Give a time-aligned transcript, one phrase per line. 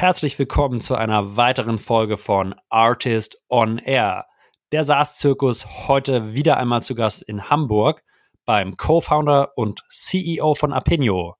[0.00, 4.24] herzlich willkommen zu einer weiteren Folge von Artist on Air.
[4.72, 8.02] Der SaaS-Zirkus heute wieder einmal zu Gast in Hamburg
[8.46, 11.34] beim Co-Founder und CEO von Apinio,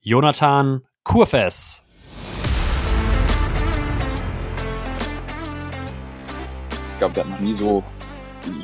[0.00, 1.84] Jonathan Kurfes.
[6.92, 7.84] Ich glaube, wir hatten noch nie so,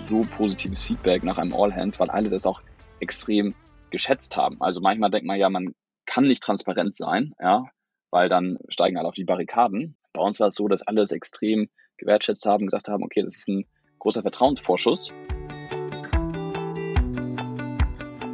[0.00, 2.62] so positives Feedback nach einem All Hands, weil alle das auch
[3.00, 3.54] extrem
[3.90, 4.62] geschätzt haben.
[4.62, 5.74] Also manchmal denkt man ja, man
[6.06, 7.66] kann nicht transparent sein, ja,
[8.12, 9.96] weil dann steigen alle auf die Barrikaden.
[10.12, 13.36] Bei uns war es so, dass alle es extrem gewertschätzt haben, gesagt haben, okay, das
[13.36, 13.64] ist ein
[13.98, 15.12] großer Vertrauensvorschuss.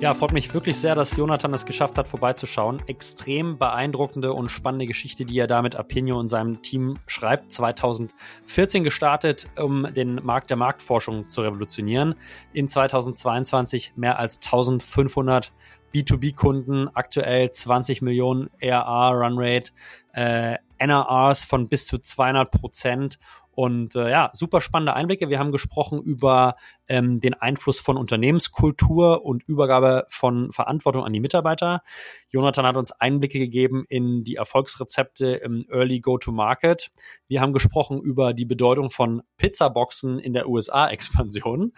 [0.00, 2.80] Ja, freut mich wirklich sehr, dass Jonathan es geschafft hat, vorbeizuschauen.
[2.86, 7.50] Extrem beeindruckende und spannende Geschichte, die er da mit Apinio und seinem Team schreibt.
[7.50, 12.14] 2014 gestartet, um den Markt der Marktforschung zu revolutionieren.
[12.52, 15.52] In 2022 mehr als 1500
[15.94, 19.72] B2B-Kunden, aktuell 20 Millionen ARR Runrate,
[20.12, 23.18] äh, NRRs von bis zu 200 Prozent
[23.58, 25.30] und äh, ja, super spannende Einblicke.
[25.30, 26.54] Wir haben gesprochen über
[26.86, 31.82] ähm, den Einfluss von Unternehmenskultur und Übergabe von Verantwortung an die Mitarbeiter.
[32.30, 36.92] Jonathan hat uns Einblicke gegeben in die Erfolgsrezepte im Early Go-to-Market.
[37.26, 41.72] Wir haben gesprochen über die Bedeutung von Pizzaboxen in der USA-Expansion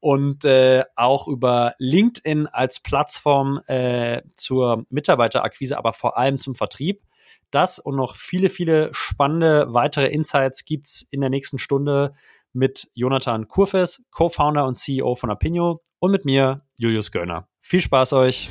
[0.00, 7.02] und äh, auch über LinkedIn als Plattform äh, zur Mitarbeiterakquise, aber vor allem zum Vertrieb.
[7.50, 12.12] Das und noch viele, viele spannende weitere Insights gibt's in der nächsten Stunde
[12.52, 17.48] mit Jonathan Kurfes, Co-Founder und CEO von Apinio und mit mir, Julius Göllner.
[17.62, 18.50] Viel Spaß euch!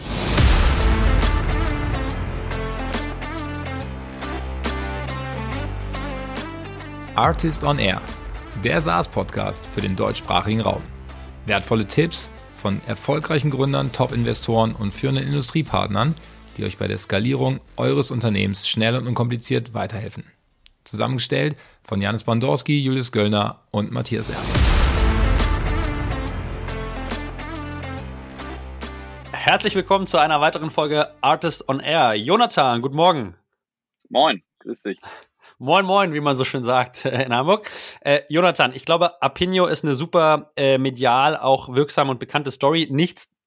[7.14, 8.02] Artist on Air,
[8.64, 10.82] der SaaS-Podcast für den deutschsprachigen Raum.
[11.46, 16.16] Wertvolle Tipps von erfolgreichen Gründern, Top-Investoren und führenden Industriepartnern–
[16.58, 20.26] die euch bei der Skalierung eures Unternehmens schnell und unkompliziert weiterhelfen.
[20.84, 24.44] Zusammengestellt von Janis Bandorski, Julius Göllner und Matthias Erb.
[29.32, 32.16] Herzlich willkommen zu einer weiteren Folge Artist on Air.
[32.16, 33.36] Jonathan, guten Morgen.
[34.10, 35.00] Moin, grüß dich.
[35.60, 37.70] Moin, moin, wie man so schön sagt in Hamburg.
[38.02, 42.88] Äh, Jonathan, ich glaube, Apinio ist eine super äh, medial auch wirksame und bekannte Story.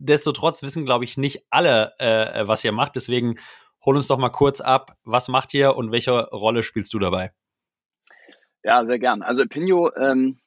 [0.00, 2.96] Nichtsdestotrotz wissen, glaube ich, nicht alle, äh, was ihr macht.
[2.96, 3.38] Deswegen
[3.84, 4.96] hol uns doch mal kurz ab.
[5.04, 7.32] Was macht ihr und welche Rolle spielst du dabei?
[8.62, 9.22] Ja, sehr gern.
[9.22, 10.38] Also Apinio, ähm,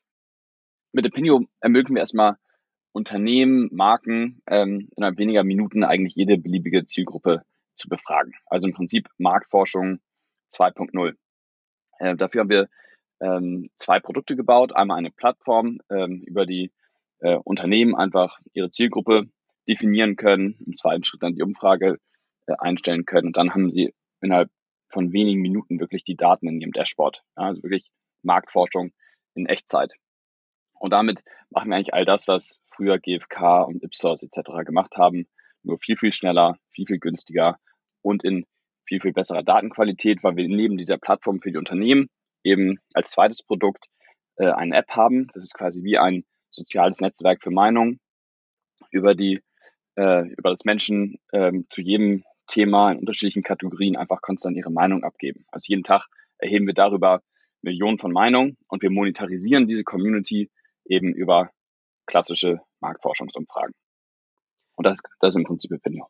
[0.91, 2.37] mit Apinio ermöglichen wir erstmal
[2.93, 7.43] Unternehmen, Marken ähm, innerhalb weniger Minuten eigentlich jede beliebige Zielgruppe
[7.75, 8.33] zu befragen.
[8.47, 9.99] Also im Prinzip Marktforschung
[10.51, 11.15] 2.0.
[11.99, 12.69] Äh, dafür haben wir
[13.19, 14.75] ähm, zwei Produkte gebaut.
[14.75, 16.71] Einmal eine Plattform, ähm, über die
[17.19, 19.27] äh, Unternehmen einfach ihre Zielgruppe
[19.67, 21.97] definieren können, im zweiten Schritt dann die Umfrage
[22.47, 24.49] äh, einstellen können und dann haben sie innerhalb
[24.89, 27.23] von wenigen Minuten wirklich die Daten in ihrem Dashboard.
[27.37, 27.89] Ja, also wirklich
[28.21, 28.93] Marktforschung
[29.33, 29.91] in Echtzeit.
[30.79, 34.65] Und damit machen wir eigentlich all das, was früher GfK und Ipsos etc.
[34.65, 35.27] gemacht haben,
[35.63, 37.57] nur viel, viel schneller, viel, viel günstiger
[38.01, 38.45] und in
[38.85, 42.09] viel, viel besserer Datenqualität, weil wir neben dieser Plattform für die Unternehmen
[42.43, 43.85] eben als zweites Produkt
[44.35, 45.27] äh, eine App haben.
[45.33, 47.99] Das ist quasi wie ein soziales Netzwerk für Meinungen,
[48.91, 49.41] über die,
[49.95, 55.03] äh, über das Menschen ähm, zu jedem Thema in unterschiedlichen Kategorien einfach konstant ihre Meinung
[55.03, 55.45] abgeben.
[55.51, 57.21] Also jeden Tag erheben wir darüber
[57.61, 60.51] Millionen von Meinungen und wir monetarisieren diese Community
[60.85, 61.49] eben über
[62.05, 63.73] klassische Marktforschungsumfragen.
[64.75, 66.07] Und das, das ist im Prinzip Opinion.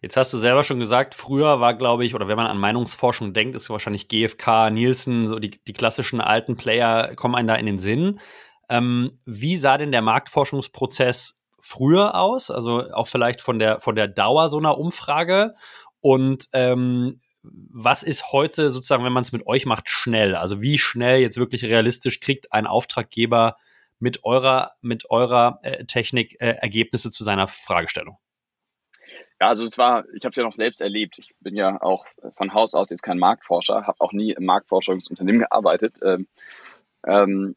[0.00, 3.32] Jetzt hast du selber schon gesagt, früher war, glaube ich, oder wenn man an Meinungsforschung
[3.32, 7.66] denkt, ist wahrscheinlich GfK, Nielsen, so die, die klassischen alten Player kommen einem da in
[7.66, 8.20] den Sinn.
[8.68, 12.50] Ähm, wie sah denn der Marktforschungsprozess früher aus?
[12.50, 15.54] Also auch vielleicht von der, von der Dauer so einer Umfrage.
[16.00, 20.34] Und ähm, was ist heute sozusagen, wenn man es mit euch macht, schnell?
[20.34, 23.56] Also wie schnell jetzt wirklich realistisch kriegt ein Auftraggeber
[23.98, 28.18] mit eurer, mit eurer äh, Technik äh, Ergebnisse zu seiner Fragestellung?
[29.40, 31.18] Ja, also es war, ich habe es ja noch selbst erlebt.
[31.18, 32.06] Ich bin ja auch
[32.36, 35.96] von Haus aus jetzt kein Marktforscher, habe auch nie im Marktforschungsunternehmen gearbeitet.
[36.02, 36.26] Ähm,
[37.06, 37.56] ähm,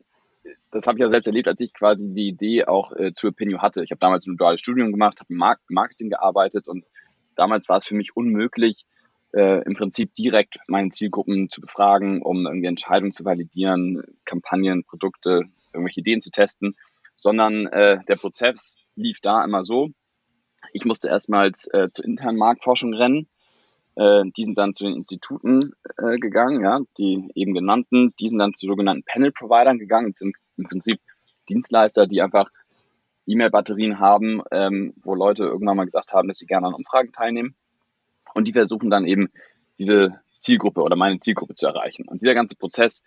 [0.72, 3.62] das habe ich ja selbst erlebt, als ich quasi die Idee auch äh, zu Opinio
[3.62, 3.84] hatte.
[3.84, 6.86] Ich habe damals ein duales Studium gemacht, habe im Mark Marketing gearbeitet und
[7.36, 8.86] damals war es für mich unmöglich,
[9.34, 15.44] äh, im Prinzip direkt meine Zielgruppen zu befragen, um irgendwie Entscheidungen zu validieren, Kampagnen, Produkte,
[15.74, 16.76] irgendwelche Ideen zu testen,
[17.16, 19.90] sondern äh, der Prozess lief da immer so,
[20.74, 23.28] ich musste erstmals äh, zur internen Marktforschung rennen.
[23.96, 28.14] Äh, die sind dann zu den Instituten äh, gegangen, ja, die eben genannten.
[28.20, 30.12] Die sind dann zu sogenannten Panel-Providern gegangen.
[30.12, 31.00] Das sind im Prinzip
[31.50, 32.50] Dienstleister, die einfach
[33.28, 37.56] E-Mail-Batterien haben, ähm, wo Leute irgendwann mal gesagt haben, dass sie gerne an Umfragen teilnehmen.
[38.34, 39.30] Und die versuchen dann eben
[39.80, 42.08] diese Zielgruppe oder meine Zielgruppe zu erreichen.
[42.08, 43.04] Und dieser ganze Prozess,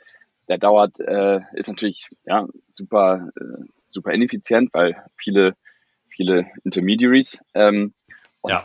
[0.49, 5.55] der dauert, äh, ist natürlich ja, super, äh, super ineffizient, weil viele,
[6.07, 7.41] viele Intermediaries.
[7.55, 7.93] Ähm,
[8.41, 8.65] und ja.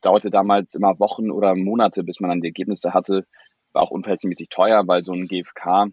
[0.00, 3.26] Dauerte damals immer Wochen oder Monate, bis man dann die Ergebnisse hatte.
[3.72, 5.88] War auch unverhältnismäßig teuer, weil so ein GFK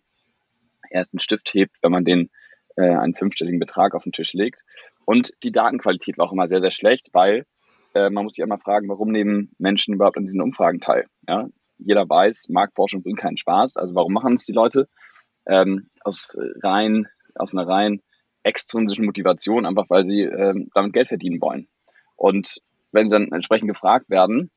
[0.90, 2.30] erst einen Stift hebt, wenn man den
[2.76, 4.62] äh, einen fünfstelligen Betrag auf den Tisch legt.
[5.06, 7.46] Und die Datenqualität war auch immer sehr, sehr schlecht, weil
[7.94, 11.06] äh, man muss sich immer fragen, warum nehmen Menschen überhaupt an diesen Umfragen teil?
[11.28, 11.48] Ja?
[11.78, 13.78] Jeder weiß, Marktforschung bringt keinen Spaß.
[13.78, 14.88] Also warum machen es die Leute?
[15.48, 18.02] Ähm, aus rein, aus einer rein
[18.44, 21.68] extrinsischen Motivation, einfach weil sie ähm, damit Geld verdienen wollen.
[22.16, 24.52] Und wenn sie dann entsprechend gefragt werden,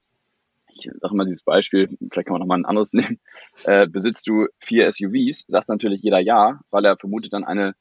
[0.75, 3.21] ich sage mal dieses Beispiel, vielleicht kann man nochmal ein anderes nehmen,
[3.65, 7.75] äh, besitzt du vier SUVs, sagt natürlich jeder ja, weil er vermutet dann eine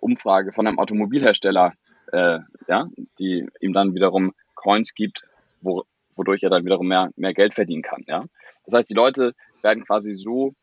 [0.00, 1.74] Umfrage von einem Automobilhersteller,
[2.12, 5.22] äh, ja, die ihm dann wiederum Coins gibt,
[5.60, 5.84] wo,
[6.16, 8.04] wodurch er dann wiederum mehr, mehr Geld verdienen kann.
[8.06, 8.24] Ja?
[8.64, 10.54] Das heißt, die Leute werden quasi so,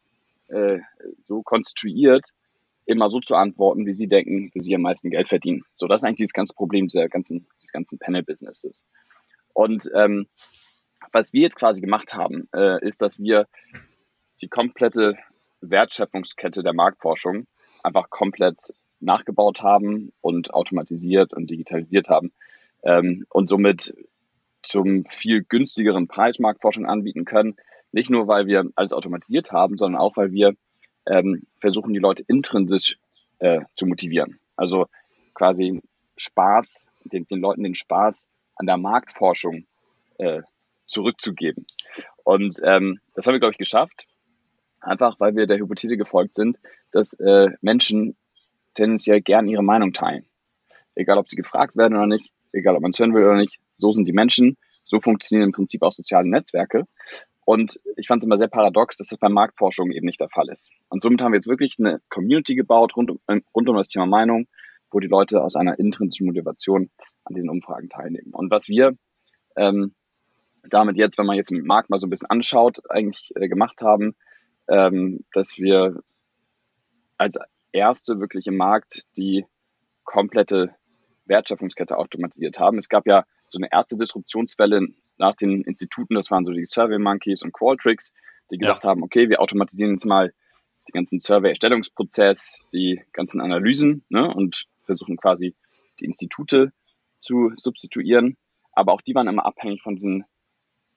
[0.47, 0.79] äh,
[1.23, 2.25] so konstruiert,
[2.85, 5.63] immer so zu antworten, wie sie denken, wie sie am meisten Geld verdienen.
[5.75, 8.83] So, das ist eigentlich das ganze Problem der ganzen, des ganzen Panel-Businesses.
[9.59, 10.25] Und ähm,
[11.11, 13.45] was wir jetzt quasi gemacht haben, äh, ist, dass wir
[14.41, 15.17] die komplette
[15.59, 17.45] Wertschöpfungskette der Marktforschung
[17.83, 18.71] einfach komplett
[19.01, 22.31] nachgebaut haben und automatisiert und digitalisiert haben
[22.83, 23.93] ähm, und somit
[24.63, 27.57] zum viel günstigeren Preis Marktforschung anbieten können.
[27.91, 30.53] Nicht nur, weil wir alles automatisiert haben, sondern auch, weil wir
[31.05, 32.97] ähm, versuchen, die Leute intrinsisch
[33.39, 34.39] äh, zu motivieren.
[34.55, 34.85] Also
[35.33, 35.81] quasi
[36.15, 38.29] Spaß, den, den Leuten den Spaß
[38.59, 39.65] an der Marktforschung
[40.19, 40.41] äh,
[40.85, 41.65] zurückzugeben.
[42.23, 44.05] Und ähm, das haben wir, glaube ich, geschafft.
[44.81, 46.59] Einfach, weil wir der Hypothese gefolgt sind,
[46.91, 48.15] dass äh, Menschen
[48.75, 50.25] tendenziell gern ihre Meinung teilen.
[50.95, 53.59] Egal, ob sie gefragt werden oder nicht, egal, ob man es hören will oder nicht.
[53.77, 54.57] So sind die Menschen.
[54.83, 56.85] So funktionieren im Prinzip auch soziale Netzwerke.
[57.45, 60.49] Und ich fand es immer sehr paradox, dass das bei Marktforschung eben nicht der Fall
[60.49, 60.69] ist.
[60.89, 63.19] Und somit haben wir jetzt wirklich eine Community gebaut rund um,
[63.55, 64.47] rund um das Thema Meinung,
[64.91, 66.89] wo die Leute aus einer intrinsischen Motivation
[67.23, 68.33] an diesen Umfragen teilnehmen.
[68.33, 68.97] Und was wir
[69.55, 69.93] ähm,
[70.63, 73.81] damit jetzt, wenn man jetzt den Markt mal so ein bisschen anschaut, eigentlich äh, gemacht
[73.81, 74.15] haben,
[74.67, 76.01] ähm, dass wir
[77.17, 77.37] als
[77.71, 79.45] erste wirklich im Markt die
[80.03, 80.75] komplette
[81.25, 82.77] Wertschöpfungskette automatisiert haben.
[82.77, 84.87] Es gab ja so eine erste Disruptionswelle
[85.17, 88.13] nach den Instituten, das waren so die Survey Monkeys und Qualtrics,
[88.51, 88.89] die gesagt ja.
[88.89, 90.33] haben, okay, wir automatisieren jetzt mal
[90.87, 95.55] den ganzen Survey-Erstellungsprozess, die ganzen Analysen ne, und versuchen quasi
[95.99, 96.71] die Institute
[97.19, 98.37] zu substituieren.
[98.71, 100.25] Aber auch die waren immer abhängig von diesen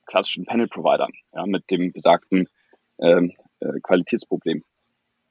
[0.07, 2.49] klassischen Panel-Providern, ja, mit dem besagten
[2.99, 4.65] ähm, äh, Qualitätsproblem.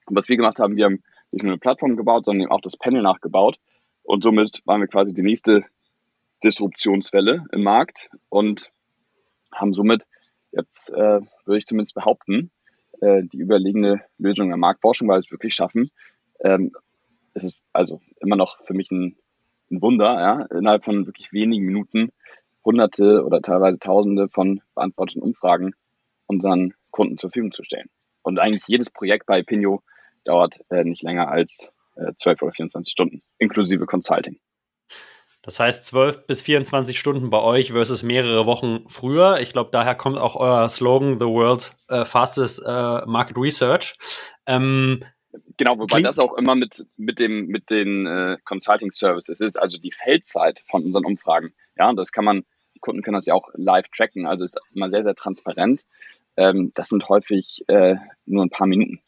[0.05, 2.77] Und was wir gemacht haben, wir haben nicht nur eine Plattform gebaut, sondern auch das
[2.77, 3.57] Panel nachgebaut.
[4.03, 5.65] Und somit waren wir quasi die nächste
[6.43, 8.71] Disruptionswelle im Markt und
[9.53, 10.05] haben somit
[10.51, 12.51] jetzt, äh, würde ich zumindest behaupten,
[13.01, 15.91] äh, die überlegene Lösung der Marktforschung, weil wir es wirklich schaffen.
[16.43, 16.71] Ähm,
[17.33, 19.15] es ist also immer noch für mich ein,
[19.69, 22.11] ein Wunder, ja, innerhalb von wirklich wenigen Minuten
[22.63, 25.73] hunderte oder teilweise tausende von beantworteten Umfragen
[26.27, 27.89] unseren Kunden zur Verfügung zu stellen.
[28.21, 29.81] Und eigentlich jedes Projekt bei Pinio
[30.23, 34.39] dauert äh, nicht länger als äh, 12 oder 24 Stunden, inklusive Consulting.
[35.43, 39.39] Das heißt 12 bis 24 Stunden bei euch versus mehrere Wochen früher.
[39.39, 43.95] Ich glaube, daher kommt auch euer Slogan The World uh, Fastest uh, Market Research.
[44.45, 45.03] Ähm,
[45.57, 49.77] genau, wobei das auch immer mit, mit, dem, mit den äh, Consulting Services ist, also
[49.77, 51.53] die Feldzeit von unseren Umfragen.
[51.77, 52.43] Ja, das kann man,
[52.75, 55.83] die Kunden können das ja auch live tracken, also ist immer sehr, sehr transparent.
[56.37, 57.95] Ähm, das sind häufig äh,
[58.25, 58.99] nur ein paar Minuten.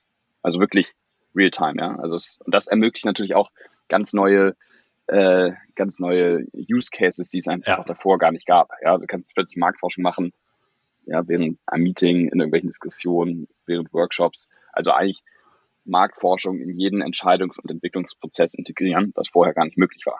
[0.41, 0.93] Also wirklich
[1.35, 1.95] Realtime, ja.
[1.97, 3.51] Also es, und das ermöglicht natürlich auch
[3.89, 4.55] ganz neue,
[5.07, 7.83] äh, ganz neue Use Cases, die es einfach ja.
[7.83, 8.71] davor gar nicht gab.
[8.81, 10.33] Ja, du kannst plötzlich Marktforschung machen,
[11.05, 14.47] ja, während einem Meeting, in irgendwelchen Diskussionen, während Workshops.
[14.71, 15.23] Also eigentlich
[15.85, 20.19] Marktforschung in jeden Entscheidungs- und Entwicklungsprozess integrieren, was vorher gar nicht möglich war.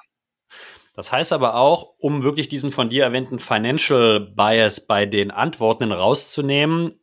[0.96, 5.92] Das heißt aber auch, um wirklich diesen von dir erwähnten Financial Bias bei den Antworten
[5.92, 7.00] rauszunehmen,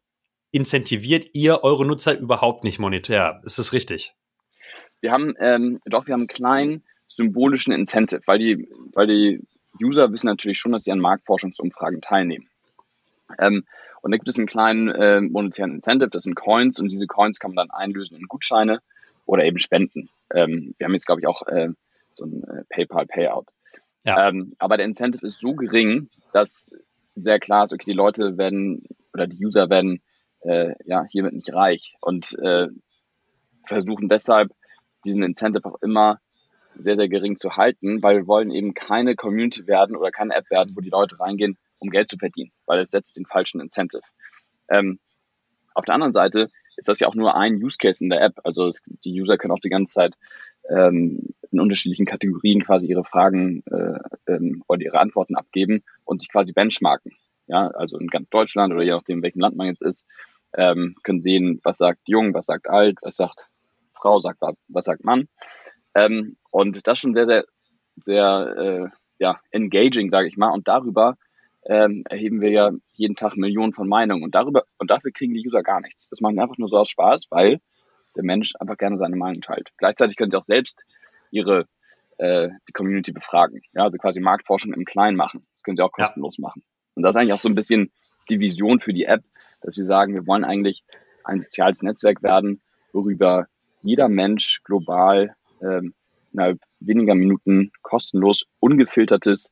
[0.53, 3.41] incentiviert ihr eure Nutzer überhaupt nicht monetär.
[3.45, 4.15] Ist das richtig?
[5.01, 9.41] Wir haben, ähm, doch, wir haben einen kleinen symbolischen Incentive, weil die, weil die
[9.83, 12.49] User wissen natürlich schon, dass sie an Marktforschungsumfragen teilnehmen.
[13.39, 13.65] Ähm,
[14.03, 17.39] und da gibt es einen kleinen äh, monetären Incentive, das sind Coins und diese Coins
[17.39, 18.81] kann man dann einlösen in Gutscheine
[19.27, 20.09] oder eben spenden.
[20.33, 21.69] Ähm, wir haben jetzt, glaube ich, auch äh,
[22.15, 23.47] so ein äh, PayPal-Payout.
[24.05, 24.29] Ja.
[24.29, 26.73] Ähm, aber der Incentive ist so gering, dass
[27.15, 30.01] sehr klar ist, okay, die Leute werden oder die User werden
[30.41, 32.69] äh, ja, hiermit nicht reich und äh,
[33.67, 34.53] versuchen deshalb
[35.05, 36.21] diesen Incentive auch immer
[36.77, 40.51] sehr, sehr gering zu halten, weil wir wollen eben keine Community werden oder keine App
[40.51, 44.03] werden, wo die Leute reingehen, um Geld zu verdienen, weil es setzt den falschen Incentive.
[44.69, 45.01] Ähm,
[45.75, 48.41] Auf der anderen Seite ist das ja auch nur ein Use Case in der App.
[48.45, 50.15] Also es, die User können auch die ganze Zeit
[50.69, 53.99] ähm, in unterschiedlichen Kategorien quasi ihre Fragen äh,
[54.33, 57.13] ähm, oder ihre Antworten abgeben und sich quasi benchmarken.
[57.47, 60.07] Ja, also in ganz Deutschland oder je nachdem, in welchem Land man jetzt ist,
[60.55, 63.49] ähm, können sehen, was sagt jung, was sagt alt, was sagt
[63.93, 65.29] Frau, sagt, was sagt Mann.
[65.95, 67.45] Ähm, und das ist schon sehr, sehr,
[67.97, 70.51] sehr äh, ja, engaging, sage ich mal.
[70.51, 71.17] Und darüber
[71.67, 74.23] ähm, erheben wir ja jeden Tag Millionen von Meinungen.
[74.23, 76.09] Und darüber und dafür kriegen die User gar nichts.
[76.09, 77.61] Das machen einfach nur so aus Spaß, weil
[78.17, 79.71] der Mensch einfach gerne seine Meinung teilt.
[79.77, 80.85] Gleichzeitig können sie auch selbst
[81.31, 81.67] ihre
[82.19, 83.63] äh, die Community befragen.
[83.73, 85.47] Ja, also quasi Marktforschung im Kleinen machen.
[85.55, 86.43] Das können sie auch kostenlos ja.
[86.43, 86.63] machen.
[86.95, 87.93] Und das ist eigentlich auch so ein bisschen
[88.29, 89.23] die Vision für die App,
[89.61, 90.85] dass wir sagen, wir wollen eigentlich
[91.25, 92.61] ein soziales Netzwerk werden,
[92.93, 93.47] worüber
[93.83, 95.95] jeder Mensch global ähm,
[96.33, 99.51] innerhalb weniger Minuten kostenlos, ungefiltertes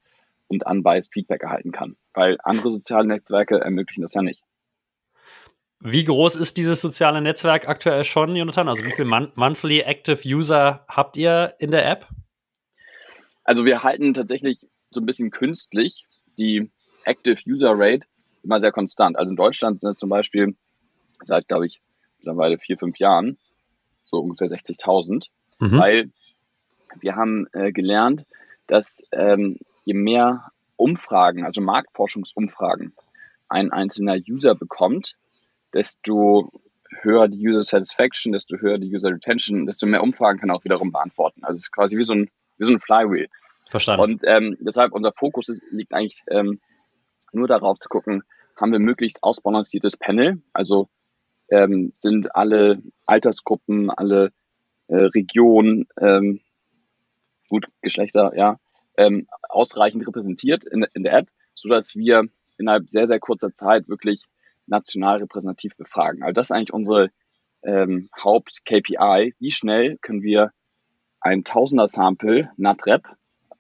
[0.49, 1.97] und unbiased Feedback erhalten kann.
[2.15, 4.43] Weil andere soziale Netzwerke ermöglichen das ja nicht.
[5.81, 8.69] Wie groß ist dieses soziale Netzwerk aktuell schon, Jonathan?
[8.69, 12.09] Also wie viele Mon Monthly Active User habt ihr in der App?
[13.45, 14.59] Also wir halten tatsächlich
[14.91, 16.05] so ein bisschen künstlich
[16.37, 16.71] die
[17.05, 18.07] Active User Rate
[18.43, 19.17] immer sehr konstant.
[19.17, 20.57] Also in Deutschland sind es zum Beispiel
[21.23, 21.81] seit, glaube ich,
[22.19, 23.39] mittlerweile vier, fünf Jahren
[24.05, 25.27] so ungefähr 60.000,
[25.61, 25.79] mhm.
[25.79, 26.11] weil
[27.01, 28.25] wir haben äh, gelernt,
[28.67, 32.93] dass ähm, je mehr Umfragen, also Marktforschungsumfragen,
[33.49, 35.15] ein einzelner User bekommt,
[35.73, 36.53] desto
[37.01, 40.65] höher die User Satisfaction, desto höher die User Retention, desto mehr Umfragen kann er auch
[40.65, 41.43] wiederum beantworten.
[41.43, 43.29] Also es ist quasi wie so ein, wie so ein Flywheel.
[43.71, 44.03] Verstanden.
[44.03, 46.61] Und ähm, deshalb unser Fokus ist, liegt eigentlich ähm,
[47.33, 48.23] nur darauf zu gucken,
[48.57, 50.89] haben wir möglichst ausbalanciertes Panel, also
[51.51, 54.33] ähm, sind alle Altersgruppen, alle
[54.89, 56.41] äh, Regionen, ähm,
[57.49, 58.59] gut, Geschlechter, ja,
[58.99, 62.25] ähm, ausreichend repräsentiert in, in der App, so dass wir
[62.59, 64.25] innerhalb sehr, sehr kurzer Zeit wirklich
[64.67, 66.23] national repräsentativ befragen.
[66.23, 67.11] Also das ist eigentlich unsere
[67.63, 69.35] ähm, Haupt-KPI.
[69.39, 70.53] Wie schnell können wir
[71.21, 73.07] ein Tausender-Sample NatRep,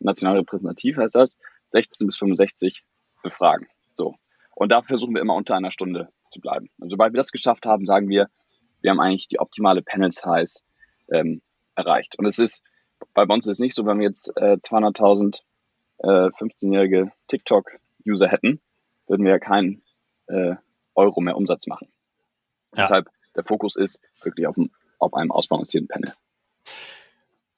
[0.00, 1.38] national repräsentativ heißt das,
[1.70, 2.84] 16 bis 65
[3.22, 3.68] befragen.
[3.92, 4.14] So.
[4.54, 6.68] Und da versuchen wir immer unter einer Stunde zu bleiben.
[6.78, 8.28] Und sobald wir das geschafft haben, sagen wir,
[8.80, 10.60] wir haben eigentlich die optimale Panel Size
[11.12, 11.42] ähm,
[11.74, 12.18] erreicht.
[12.18, 12.62] Und es ist,
[13.14, 15.40] bei uns ist es nicht so, wenn wir jetzt äh, 200.000
[15.98, 18.60] äh, 15-jährige TikTok-User hätten,
[19.06, 19.82] würden wir ja keinen
[20.26, 20.54] äh,
[20.94, 21.88] Euro mehr Umsatz machen.
[22.76, 22.82] Ja.
[22.82, 24.56] Deshalb der Fokus ist wirklich auf,
[24.98, 26.12] auf einem ausbalancierten Panel.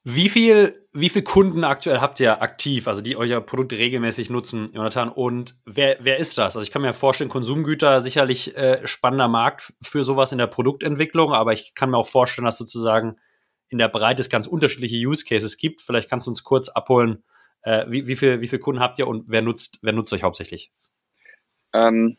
[0.03, 4.71] Wie viel, wie viel Kunden aktuell habt ihr aktiv, also die euer Produkt regelmäßig nutzen,
[4.73, 5.11] Jonathan?
[5.11, 6.57] Und wer, wer ist das?
[6.57, 11.35] Also ich kann mir vorstellen, Konsumgüter sicherlich äh, spannender Markt für sowas in der Produktentwicklung,
[11.35, 13.19] aber ich kann mir auch vorstellen, dass sozusagen
[13.71, 15.81] in der Breite es ganz unterschiedliche Use Cases gibt.
[15.81, 17.23] Vielleicht kannst du uns kurz abholen,
[17.63, 20.23] äh, wie, wie, viel, wie viel Kunden habt ihr und wer nutzt, wer nutzt euch
[20.23, 20.73] hauptsächlich?
[21.73, 22.19] Ähm,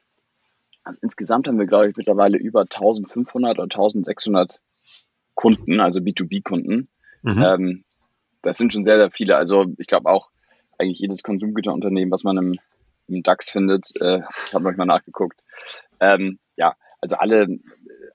[0.83, 4.59] also insgesamt haben wir, glaube ich, mittlerweile über 1500 oder 1600
[5.35, 6.89] Kunden, also B2B-Kunden.
[7.21, 7.43] Mhm.
[7.43, 7.83] Ähm,
[8.41, 9.35] das sind schon sehr, sehr viele.
[9.35, 10.29] Also ich glaube auch
[10.77, 12.59] eigentlich jedes Konsumgüterunternehmen, was man im,
[13.07, 15.39] im DAX findet, äh, ich habe mal nachgeguckt.
[15.99, 17.47] Ähm, ja, also alle,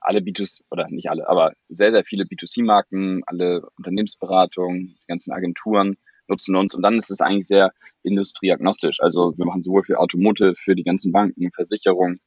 [0.06, 5.96] alle B2C, oder nicht alle, aber sehr, sehr viele B2C-Marken, alle Unternehmensberatungen, die ganzen Agenturen
[6.28, 7.72] nutzen uns und dann ist es eigentlich sehr
[8.02, 9.00] industrieagnostisch.
[9.00, 12.20] Also wir machen sowohl für Automotive, für die ganzen Banken, Versicherungen,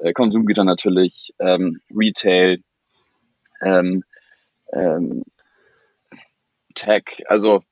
[0.00, 2.58] äh, Konsumgüter natürlich, ähm, Retail,
[3.62, 4.04] ähm,
[4.72, 5.24] ähm,
[6.74, 7.62] Tech, also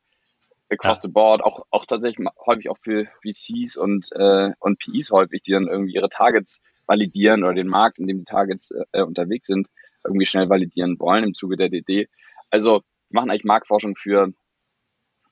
[0.71, 1.03] across ja.
[1.03, 5.53] the board, auch, auch tatsächlich häufig auch für VCs und, äh, und PEs häufig, die
[5.53, 6.61] dann irgendwie ihre Targets
[6.93, 9.69] validieren oder den Markt, in dem die Targets äh, unterwegs sind,
[10.05, 12.09] irgendwie schnell validieren wollen im Zuge der DD.
[12.51, 14.33] Also machen eigentlich Marktforschung für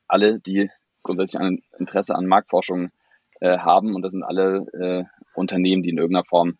[0.09, 0.71] alle, die
[1.03, 2.91] grundsätzlich ein Interesse an Marktforschung
[3.41, 6.59] äh, haben und das sind alle äh, Unternehmen, die in irgendeiner Form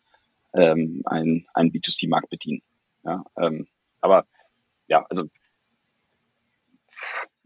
[0.53, 2.61] ähm, einen, einen B2C-Markt bedienen.
[3.03, 3.67] Ja, ähm,
[4.01, 4.25] aber
[4.87, 5.23] ja, also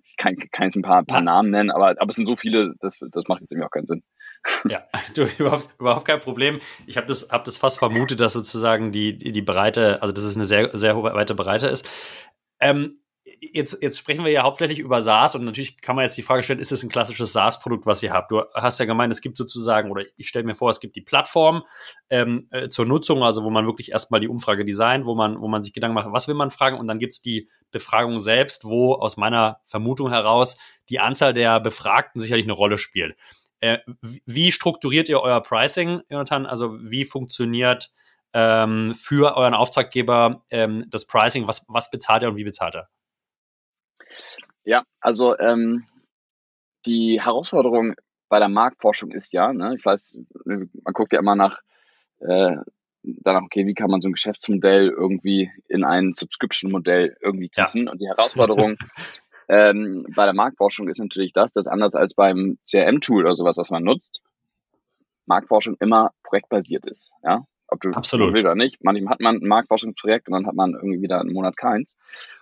[0.03, 1.23] ich kann, kann jetzt ein paar, paar ja.
[1.23, 3.87] Namen nennen, aber, aber es sind so viele, das, das macht jetzt irgendwie auch keinen
[3.87, 4.03] Sinn.
[4.69, 4.83] Ja,
[5.15, 6.59] du, überhaupt, überhaupt kein Problem.
[6.87, 10.35] Ich habe das, hab das fast vermutet, dass sozusagen die, die Breite, also dass es
[10.35, 11.87] eine sehr, sehr weite Breite ist.
[12.59, 12.99] Ähm,
[13.39, 16.43] jetzt, jetzt sprechen wir ja hauptsächlich über SaaS und natürlich kann man jetzt die Frage
[16.43, 18.31] stellen, ist es ein klassisches SaaS-Produkt, was ihr habt?
[18.31, 21.01] Du hast ja gemeint, es gibt sozusagen, oder ich stelle mir vor, es gibt die
[21.01, 21.63] Plattform
[22.09, 25.47] ähm, äh, zur Nutzung, also wo man wirklich erstmal die Umfrage designt, wo man, wo
[25.47, 28.65] man sich Gedanken macht, was will man fragen und dann gibt es die Befragung selbst,
[28.65, 30.57] wo aus meiner Vermutung heraus
[30.89, 33.15] die Anzahl der Befragten sicherlich eine Rolle spielt.
[33.65, 33.79] Äh,
[34.25, 36.45] wie strukturiert ihr euer Pricing, Jonathan?
[36.45, 37.91] Also wie funktioniert
[38.31, 41.47] ähm, für euren Auftraggeber ähm, das Pricing?
[41.47, 42.89] Was, was bezahlt er und wie bezahlt er?
[44.65, 45.87] Ja, also ähm,
[46.85, 47.95] die Herausforderung
[48.29, 51.59] bei der Marktforschung ist ja, ne, ich weiß, man guckt ja immer nach,
[52.19, 52.57] äh,
[53.01, 57.85] danach, okay, wie kann man so ein Geschäftsmodell irgendwie in ein Subscription-Modell irgendwie gießen?
[57.85, 57.91] Ja.
[57.91, 58.77] Und die Herausforderung
[59.47, 63.69] ähm, bei der Marktforschung ist natürlich das, dass anders als beim CRM-Tool oder sowas, was
[63.69, 64.21] man nutzt,
[65.25, 67.11] Marktforschung immer projektbasiert ist.
[67.23, 67.45] Ja?
[67.67, 68.33] Ob du Absolut.
[68.33, 68.83] willst oder nicht.
[68.83, 71.95] Manchmal hat man ein Marktforschungsprojekt und dann hat man irgendwie wieder einen Monat keins.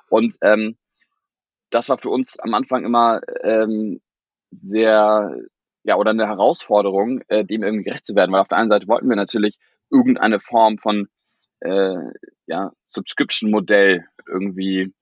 [0.09, 0.77] Und ähm,
[1.69, 4.01] das war für uns am Anfang immer ähm,
[4.51, 5.35] sehr,
[5.83, 8.31] ja, oder eine Herausforderung, äh, dem irgendwie gerecht zu werden.
[8.31, 9.57] Weil auf der einen Seite wollten wir natürlich
[9.89, 11.07] irgendeine Form von
[11.61, 11.95] äh,
[12.47, 14.93] ja, Subscription-Modell irgendwie,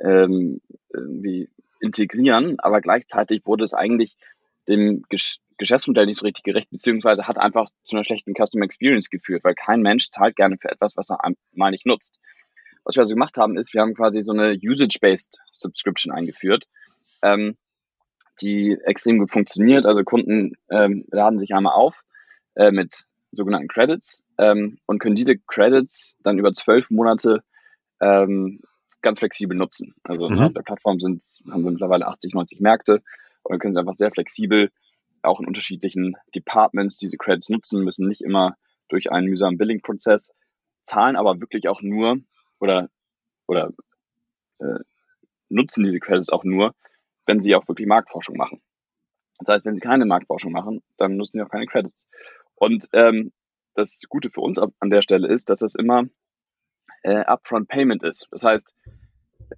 [0.00, 0.60] ähm,
[0.92, 1.48] irgendwie
[1.80, 4.16] integrieren, aber gleichzeitig wurde es eigentlich
[4.68, 9.10] dem Gesch Geschäftsmodell nicht so richtig gerecht, beziehungsweise hat einfach zu einer schlechten Customer Experience
[9.10, 11.18] geführt, weil kein Mensch zahlt gerne für etwas, was er
[11.52, 12.20] mal nicht nutzt.
[12.84, 16.68] Was wir also gemacht haben, ist, wir haben quasi so eine Usage-Based Subscription eingeführt,
[17.22, 17.56] ähm,
[18.40, 19.84] die extrem gut funktioniert.
[19.84, 22.02] Also Kunden ähm, laden sich einmal auf
[22.54, 27.42] äh, mit sogenannten Credits ähm, und können diese Credits dann über zwölf Monate
[28.00, 28.60] ähm,
[29.08, 29.94] ganz flexibel nutzen.
[30.02, 30.38] Also mhm.
[30.38, 33.02] auf der Plattform sind, haben wir mittlerweile 80, 90 Märkte
[33.42, 34.70] und dann können sie einfach sehr flexibel
[35.22, 38.56] auch in unterschiedlichen Departments diese Credits nutzen, müssen nicht immer
[38.88, 40.30] durch einen mühsamen Billing-Prozess,
[40.84, 42.18] zahlen aber wirklich auch nur
[42.60, 42.88] oder,
[43.46, 43.72] oder
[44.58, 44.80] äh,
[45.48, 46.74] nutzen diese Credits auch nur,
[47.26, 48.60] wenn sie auch wirklich Marktforschung machen.
[49.38, 52.06] Das heißt, wenn sie keine Marktforschung machen, dann nutzen sie auch keine Credits.
[52.56, 53.32] Und ähm,
[53.74, 56.04] das Gute für uns an der Stelle ist, dass es immer
[57.02, 58.26] äh, Upfront Payment ist.
[58.30, 58.74] Das heißt,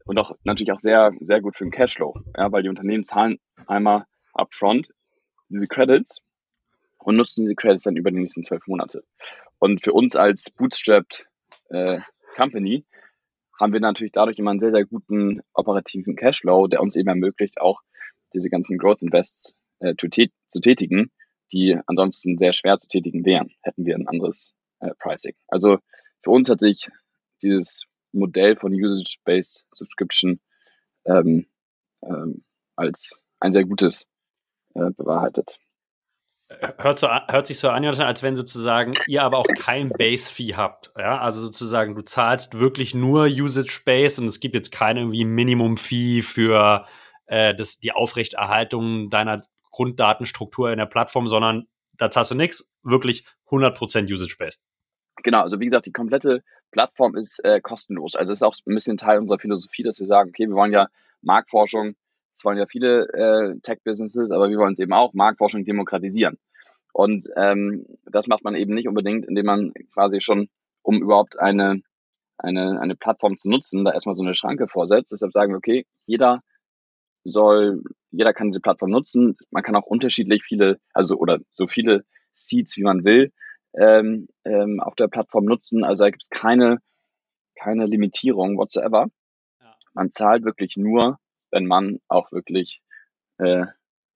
[0.04, 3.38] und auch natürlich auch sehr, sehr gut für den Cashflow, ja, weil die Unternehmen zahlen
[3.66, 4.88] einmal upfront
[5.48, 6.20] diese Credits
[6.98, 9.02] und nutzen diese Credits dann über die nächsten zwölf Monate.
[9.58, 11.26] Und für uns als Bootstrapped
[11.70, 12.00] äh,
[12.36, 12.84] Company
[13.58, 17.60] haben wir natürlich dadurch immer einen sehr, sehr guten operativen Cashflow, der uns eben ermöglicht,
[17.60, 17.80] auch
[18.32, 21.10] diese ganzen Growth Invests äh, zu, zu tätigen,
[21.52, 25.34] die ansonsten sehr schwer zu tätigen wären, hätten wir ein anderes äh, Pricing.
[25.48, 25.78] Also
[26.22, 26.88] für uns hat sich
[27.42, 30.40] dieses Modell von Usage-Based Subscription
[31.04, 31.46] ähm,
[32.02, 32.44] ähm,
[32.76, 34.06] als ein sehr gutes
[34.74, 35.58] äh, bewahrheitet.
[36.78, 40.92] Hört, so, hört sich so an, als wenn sozusagen ihr aber auch kein Base-Fee habt.
[40.98, 41.20] Ja?
[41.20, 46.86] Also sozusagen, du zahlst wirklich nur Usage-Based und es gibt jetzt kein irgendwie Minimum-Fee für
[47.26, 53.24] äh, das, die Aufrechterhaltung deiner Grunddatenstruktur in der Plattform, sondern da zahlst du nichts, wirklich
[53.48, 54.64] 100% Usage-Based.
[55.22, 58.16] Genau, also wie gesagt, die komplette Plattform ist äh, kostenlos.
[58.16, 60.72] Also es ist auch ein bisschen Teil unserer Philosophie, dass wir sagen, okay, wir wollen
[60.72, 60.88] ja
[61.22, 61.94] Marktforschung
[62.40, 66.38] das wollen ja viele äh, Tech-Businesses, aber wir wollen es eben auch Marktforschung demokratisieren.
[66.94, 70.48] Und ähm, das macht man eben nicht unbedingt, indem man quasi schon,
[70.80, 71.82] um überhaupt eine,
[72.38, 75.12] eine, eine Plattform zu nutzen, da erstmal so eine Schranke vorsetzt.
[75.12, 76.40] Deshalb sagen wir, okay, jeder
[77.24, 79.36] soll, jeder kann diese Plattform nutzen.
[79.50, 83.32] Man kann auch unterschiedlich viele, also oder so viele Seeds, wie man will,
[83.74, 85.84] ähm, ähm, auf der Plattform nutzen.
[85.84, 86.78] Also da gibt es keine,
[87.54, 89.06] keine Limitierung whatsoever.
[89.60, 89.74] Ja.
[89.94, 91.18] Man zahlt wirklich nur
[91.50, 92.80] wenn man auch wirklich
[93.38, 93.64] äh,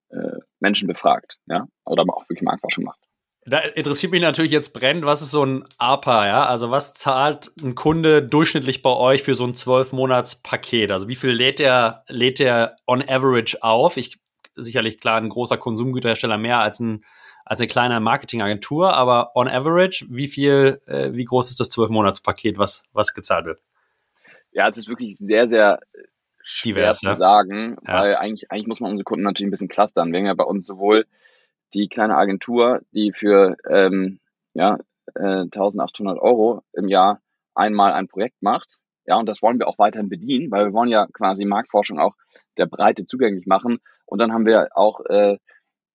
[0.09, 2.99] äh, Menschen befragt, ja, oder auch wirklich Marktforschung macht.
[3.47, 6.45] Da interessiert mich natürlich jetzt brennend, was ist so ein APA, ja?
[6.47, 10.91] Also was zahlt ein Kunde durchschnittlich bei euch für so ein 12-Monats-Paket?
[10.91, 13.97] Also wie viel lädt der, lädt der on average auf?
[13.97, 14.17] Ich,
[14.55, 17.03] sicherlich klar, ein großer Konsumgüterhersteller mehr als ein,
[17.45, 22.57] als eine kleine Marketingagentur, aber on average, wie viel, äh, wie groß ist das 12-Monats-Paket,
[22.57, 23.61] was, was gezahlt wird?
[24.51, 25.79] Ja, es ist wirklich sehr, sehr
[26.41, 27.15] schwer Divers, zu ne?
[27.15, 27.93] sagen, ja.
[27.93, 30.11] weil eigentlich, eigentlich muss man unsere Kunden natürlich ein bisschen clustern.
[30.11, 31.05] Wir haben ja bei uns sowohl
[31.73, 34.19] die kleine Agentur, die für ähm,
[34.53, 34.77] ja,
[35.15, 37.21] äh, 1800 Euro im Jahr
[37.53, 38.77] einmal ein Projekt macht.
[39.05, 42.15] Ja, und das wollen wir auch weiterhin bedienen, weil wir wollen ja quasi Marktforschung auch
[42.57, 43.79] der Breite zugänglich machen.
[44.05, 45.37] Und dann haben wir auch äh,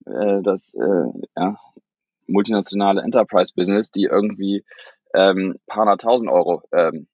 [0.05, 1.59] äh, das äh, ja,
[2.27, 4.63] multinationale Enterprise-Business, die irgendwie
[5.13, 7.07] ähm, paar hunderttausend Euro ähm,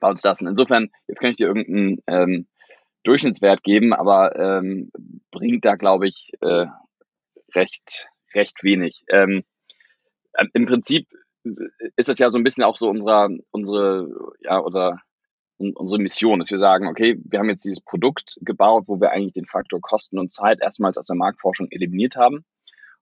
[0.00, 0.46] bei uns lassen.
[0.46, 2.46] Insofern, jetzt kann ich dir irgendeinen ähm,
[3.04, 4.90] Durchschnittswert geben, aber ähm,
[5.30, 6.66] bringt da, glaube ich, äh,
[7.54, 9.04] recht, recht wenig.
[9.08, 9.44] Ähm,
[10.34, 11.08] äh, Im Prinzip
[11.96, 14.08] ist das ja so ein bisschen auch so unserer, unsere,
[14.40, 15.00] ja, oder
[15.74, 19.32] unsere Mission, dass wir sagen, okay, wir haben jetzt dieses Produkt gebaut, wo wir eigentlich
[19.32, 22.44] den Faktor Kosten und Zeit erstmals aus der Marktforschung eliminiert haben.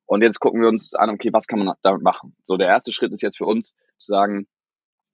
[0.07, 2.37] Und jetzt gucken wir uns an, okay, was kann man damit machen?
[2.45, 4.47] So, der erste Schritt ist jetzt für uns zu sagen,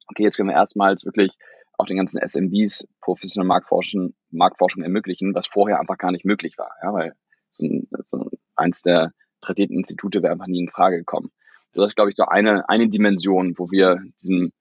[0.08, 1.36] okay, jetzt können wir erstmals wirklich
[1.78, 6.70] auch den ganzen SMBs professionelle Marktforschung, Marktforschung ermöglichen, was vorher einfach gar nicht möglich war,
[6.82, 7.12] ja, weil
[7.50, 11.30] so, ein, so eins der tradierten Institute wäre einfach nie in Frage gekommen.
[11.72, 14.52] So, das ist, glaube ich, so eine, eine Dimension, wo wir diesem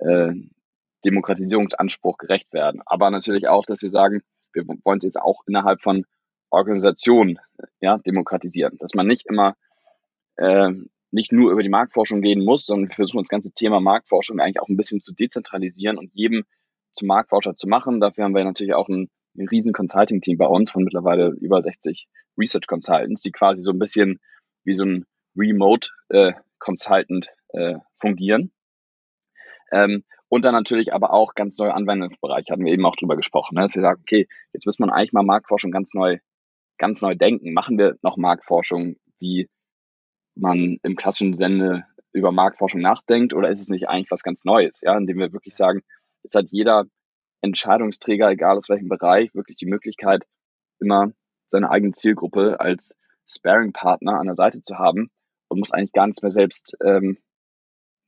[0.00, 0.32] äh,
[1.04, 2.82] Demokratisierungsanspruch gerecht werden.
[2.86, 6.04] Aber natürlich auch, dass wir sagen, wir wollen es jetzt auch innerhalb von
[6.50, 7.38] Organisationen
[7.80, 9.54] ja, demokratisieren, dass man nicht immer
[10.36, 10.70] äh,
[11.10, 14.60] nicht nur über die Marktforschung gehen muss, sondern wir versuchen das ganze Thema Marktforschung eigentlich
[14.60, 16.44] auch ein bisschen zu dezentralisieren und jedem
[16.94, 18.00] zum Marktforscher zu machen.
[18.00, 22.08] Dafür haben wir natürlich auch ein, ein riesen Consulting-Team bei uns von mittlerweile über 60
[22.36, 24.20] Research Consultants, die quasi so ein bisschen
[24.64, 25.06] wie so ein
[25.36, 28.52] Remote äh, Consultant äh, fungieren.
[29.72, 33.54] Ähm, und dann natürlich aber auch ganz neue Anwendungsbereiche, hatten wir eben auch drüber gesprochen,
[33.54, 33.62] ne?
[33.62, 36.18] dass wir sagen, okay, jetzt müssen wir eigentlich mal Marktforschung ganz neu,
[36.76, 37.52] ganz neu denken.
[37.52, 39.48] Machen wir noch Marktforschung, wie
[40.34, 44.80] man im klassischen Sinne über Marktforschung nachdenkt, oder ist es nicht eigentlich was ganz Neues,
[44.82, 45.82] ja, indem wir wirklich sagen,
[46.22, 46.84] es hat jeder
[47.40, 50.24] Entscheidungsträger, egal aus welchem Bereich, wirklich die Möglichkeit,
[50.80, 51.12] immer
[51.46, 52.94] seine eigene Zielgruppe als
[53.28, 55.10] Sparing-Partner an der Seite zu haben
[55.48, 57.18] und muss eigentlich gar nichts mehr selbst, ähm,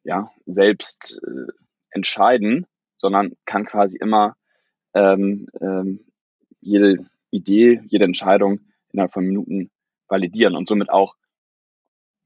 [0.05, 1.53] ja, selbst äh,
[1.91, 2.67] entscheiden,
[2.99, 4.37] sondern kann quasi immer
[4.95, 6.01] ähm, ähm,
[6.61, 8.61] jede Idee, jede Entscheidung
[8.93, 9.71] innerhalb von Minuten
[10.09, 11.15] validieren und somit auch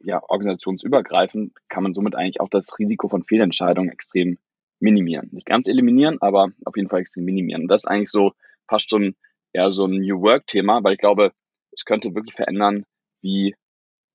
[0.00, 4.38] ja, organisationsübergreifend kann man somit eigentlich auch das Risiko von Fehlentscheidungen extrem
[4.80, 5.28] minimieren.
[5.32, 7.68] Nicht ganz eliminieren, aber auf jeden Fall extrem minimieren.
[7.68, 8.32] Das ist eigentlich so
[8.68, 9.16] fast schon
[9.52, 11.32] eher so ein New Work-Thema, weil ich glaube,
[11.72, 12.84] es könnte wirklich verändern,
[13.22, 13.54] wie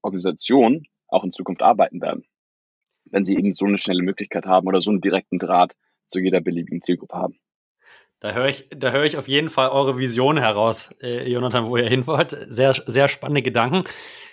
[0.01, 2.25] Organisationen auch in Zukunft arbeiten werden,
[3.11, 5.75] wenn sie eben so eine schnelle Möglichkeit haben oder so einen direkten Draht
[6.07, 7.39] zu jeder beliebigen Zielgruppe haben.
[8.19, 11.77] Da höre ich, da höre ich auf jeden Fall eure Vision heraus, äh, Jonathan, wo
[11.77, 12.31] ihr hin wollt.
[12.31, 13.85] Sehr, sehr spannende Gedanken.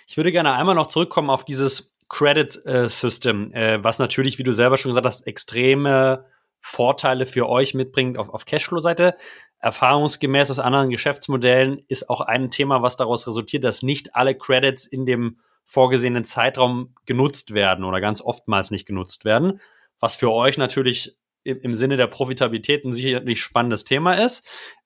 [0.07, 4.43] Ich würde gerne einmal noch zurückkommen auf dieses Credit äh, System, äh, was natürlich, wie
[4.43, 6.25] du selber schon gesagt hast, extreme
[6.59, 9.15] Vorteile für euch mitbringt auf, auf Cashflow-Seite.
[9.59, 14.85] Erfahrungsgemäß aus anderen Geschäftsmodellen ist auch ein Thema, was daraus resultiert, dass nicht alle Credits
[14.85, 19.61] in dem vorgesehenen Zeitraum genutzt werden oder ganz oftmals nicht genutzt werden,
[19.99, 24.45] was für euch natürlich im, Sinne der Profitabilität ein sicherlich spannendes Thema ist.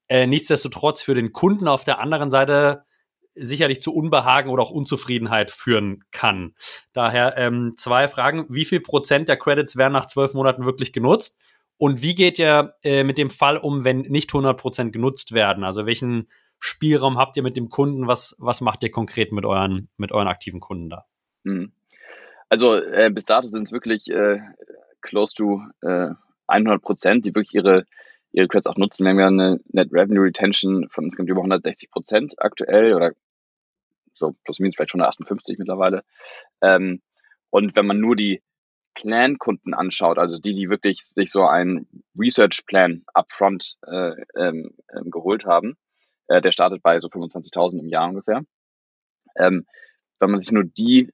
[0.09, 2.83] Äh, nichtsdestotrotz für den Kunden auf der anderen Seite
[3.33, 6.53] sicherlich zu Unbehagen oder auch Unzufriedenheit führen kann.
[6.93, 8.45] Daher ähm, zwei Fragen.
[8.49, 11.39] Wie viel Prozent der Credits werden nach zwölf Monaten wirklich genutzt?
[11.77, 15.63] Und wie geht ihr äh, mit dem Fall um, wenn nicht 100 Prozent genutzt werden?
[15.63, 16.27] Also welchen
[16.63, 18.07] Spielraum habt ihr mit dem Kunden?
[18.07, 21.05] Was, was macht ihr konkret mit euren, mit euren aktiven Kunden da?
[21.43, 21.71] Hm.
[22.49, 24.39] Also äh, bis dato sind es wirklich äh,
[25.01, 26.11] close to äh,
[26.47, 27.85] 100 Prozent, die wirklich ihre,
[28.31, 29.05] ihre Credits auch nutzen.
[29.05, 33.13] Wir haben ja eine Net Revenue Retention von insgesamt über 160 Prozent aktuell oder
[34.13, 36.03] so plus minus vielleicht schon 158 mittlerweile.
[36.61, 37.01] Ähm,
[37.49, 38.43] und wenn man nur die
[38.93, 45.45] Plan-Kunden anschaut, also die, die wirklich sich so einen Research-Plan upfront äh, ähm, ähm, geholt
[45.45, 45.75] haben,
[46.31, 48.41] äh, der startet bei so 25.000 im Jahr ungefähr.
[49.37, 49.65] Ähm,
[50.19, 51.11] wenn man sich nur die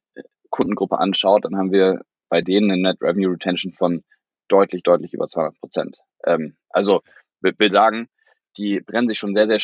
[0.49, 4.03] Kundengruppe anschaut, dann haben wir bei denen eine Net Revenue Retention von
[4.47, 5.97] deutlich, deutlich über 200 Prozent.
[6.25, 7.01] Ähm, also
[7.41, 8.10] will sagen,
[8.58, 9.60] die brennen sich schon sehr, sehr,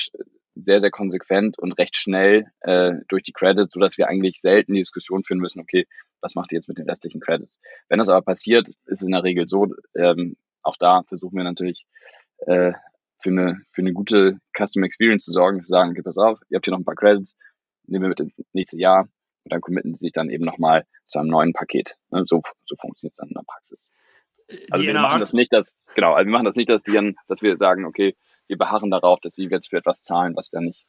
[0.56, 4.82] sehr, sehr konsequent und recht schnell äh, durch die Credits, sodass wir eigentlich selten die
[4.82, 5.86] Diskussion führen müssen, okay,
[6.22, 7.60] was macht ihr jetzt mit den restlichen Credits?
[7.89, 11.44] Wenn das aber passiert, ist es in der Regel so, ähm, auch da versuchen wir
[11.44, 11.86] natürlich
[12.46, 12.74] äh,
[13.24, 16.58] für eine, für eine gute Custom Experience zu sorgen, zu sagen, gib pass auf, ihr
[16.58, 17.36] habt hier noch ein paar Credits,
[17.88, 19.04] nehmen wir mit ins nächste Jahr
[19.44, 21.96] und dann committen sie sich dann eben nochmal zu einem neuen Paket.
[22.12, 23.90] Ne, so, so funktioniert es dann in der Praxis.
[24.70, 27.16] Also wir machen das nicht, dass, genau, also wir machen das nicht, dass die dann,
[27.28, 28.16] dass wir sagen, okay,
[28.48, 30.86] wir beharren darauf, dass sie jetzt für etwas zahlen, was dann nicht,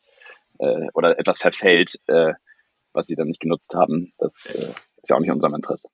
[0.59, 2.35] äh, oder etwas verfällt, äh,
[2.93, 4.13] was sie dann nicht genutzt haben.
[4.19, 5.89] Das äh, ist ja auch nicht in unserem Interesse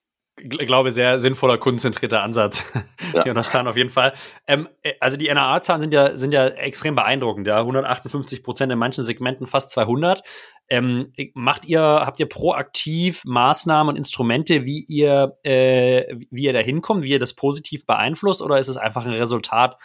[0.48, 2.64] glaube, sehr sinnvoller, kundenzentrierter Ansatz.
[3.12, 3.24] Ja.
[3.26, 4.12] Jonathan, auf jeden Fall.
[4.46, 7.46] Ähm, äh, also die NAA-Zahlen sind ja, sind ja extrem beeindruckend.
[7.46, 10.22] Ja, 158 Prozent in manchen Segmenten, fast 200.
[10.68, 16.60] Ähm, macht ihr, habt ihr proaktiv Maßnahmen und Instrumente, wie ihr, äh, wie ihr da
[16.60, 19.76] hinkommt, wie ihr das positiv beeinflusst, oder ist es einfach ein Resultat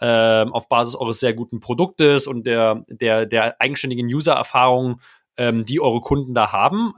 [0.00, 5.00] äh, auf Basis eures sehr guten Produktes und der, der, der eigenständigen User-Erfahrung,
[5.36, 6.94] ähm, die eure Kunden da haben?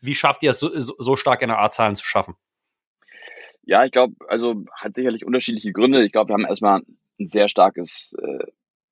[0.00, 2.34] wie schafft ihr es, so, so stark NRA-Zahlen zu schaffen?
[3.62, 6.04] Ja, ich glaube, also hat sicherlich unterschiedliche Gründe.
[6.04, 6.82] Ich glaube, wir haben erstmal
[7.18, 8.46] ein sehr starkes äh,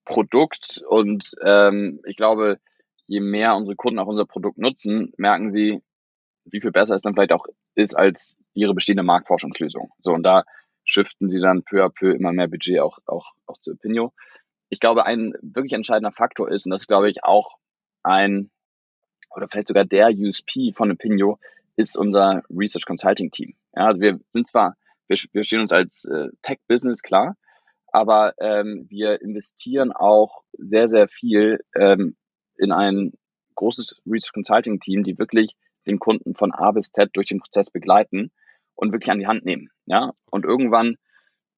[0.05, 2.59] Produkt und ähm, ich glaube,
[3.07, 5.81] je mehr unsere Kunden auch unser Produkt nutzen, merken sie,
[6.45, 9.93] wie viel besser es dann vielleicht auch ist als ihre bestehende Marktforschungslösung.
[10.01, 10.45] So, und da
[10.85, 14.13] shiften sie dann peu à peu immer mehr Budget auch, auch, auch zu Opinio.
[14.69, 17.59] Ich glaube, ein wirklich entscheidender Faktor ist, und das glaube ich auch
[18.05, 18.51] ein
[19.35, 21.39] oder vielleicht sogar der USP von Opinio
[21.77, 23.55] ist unser Research Consulting Team.
[23.75, 24.77] Ja, also wir sind zwar,
[25.09, 27.37] wir, wir stehen uns als äh, Tech-Business klar,
[27.89, 32.17] aber ähm, wir investieren auch sehr, sehr viel ähm,
[32.57, 33.13] in ein
[33.57, 37.71] großes Research Consulting Team, die wirklich den Kunden von A bis Z durch den Prozess
[37.71, 38.31] begleiten
[38.75, 39.71] und wirklich an die Hand nehmen.
[39.87, 40.97] Ja, und irgendwann,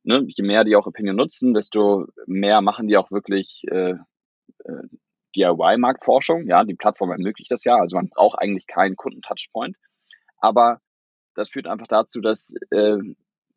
[0.03, 3.95] ne, je mehr die auch Opinion nutzen, desto mehr machen die auch wirklich äh,
[4.65, 4.83] äh,
[5.37, 6.47] DIY-Marktforschung.
[6.47, 7.77] Ja, die Plattform ermöglicht das ja.
[7.77, 9.77] Also man braucht eigentlich keinen Kunden-Touchpoint.
[10.39, 10.81] Aber
[11.35, 12.99] das führt einfach dazu, dass äh,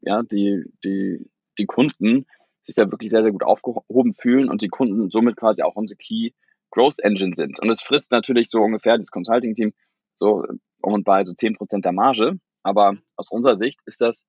[0.01, 1.25] ja, die, die,
[1.57, 2.25] die Kunden
[2.63, 5.97] sich da wirklich sehr, sehr gut aufgehoben fühlen und die Kunden somit quasi auch unsere
[5.97, 6.31] Key
[6.71, 7.59] Growth Engine sind.
[7.59, 9.73] Und es frisst natürlich so ungefähr das Consulting-Team
[10.15, 10.43] so
[10.81, 12.39] um und bei so 10% der Marge.
[12.63, 14.23] Aber aus unserer Sicht ist das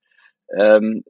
[0.56, 1.04] ähm,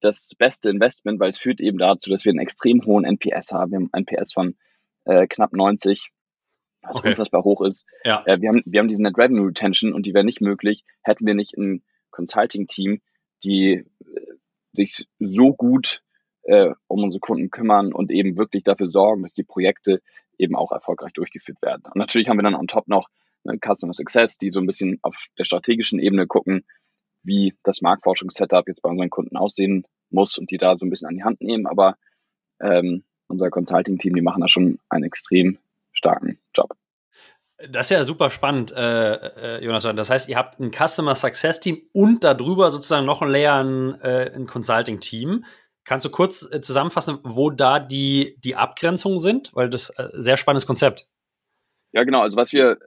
[0.00, 3.70] das beste Investment, weil es führt eben dazu, dass wir einen extrem hohen NPS haben.
[3.70, 4.56] Wir haben einen NPS von
[5.06, 6.10] äh, knapp 90,
[6.82, 7.10] was okay.
[7.10, 7.86] unfassbar hoch ist.
[8.04, 8.22] Ja.
[8.26, 11.26] Äh, wir, haben, wir haben diese Net Revenue Retention und die wäre nicht möglich, hätten
[11.26, 13.00] wir nicht ein Consulting-Team,
[13.44, 13.84] die äh,
[14.72, 16.02] sich so gut
[16.42, 20.00] äh, um unsere Kunden kümmern und eben wirklich dafür sorgen, dass die Projekte
[20.38, 21.82] eben auch erfolgreich durchgeführt werden.
[21.86, 23.08] Und natürlich haben wir dann on top noch
[23.44, 26.64] eine Customer Success, die so ein bisschen auf der strategischen Ebene gucken,
[27.22, 31.08] wie das Marktforschungssetup jetzt bei unseren Kunden aussehen muss und die da so ein bisschen
[31.08, 31.66] an die Hand nehmen.
[31.66, 31.96] Aber
[32.60, 35.58] ähm, unser Consulting-Team, die machen da schon einen extrem
[35.92, 36.76] starken Job.
[37.70, 39.96] Das ist ja super spannend, äh, äh, Jonathan.
[39.96, 43.98] Das heißt, ihr habt ein Customer Success Team und darüber sozusagen noch ein Layer ein,
[44.02, 45.44] äh, ein Consulting Team.
[45.84, 49.54] Kannst du kurz äh, zusammenfassen, wo da die, die Abgrenzungen sind?
[49.54, 51.08] Weil das äh, sehr spannendes Konzept.
[51.92, 52.20] Ja, genau.
[52.20, 52.78] Also was wir,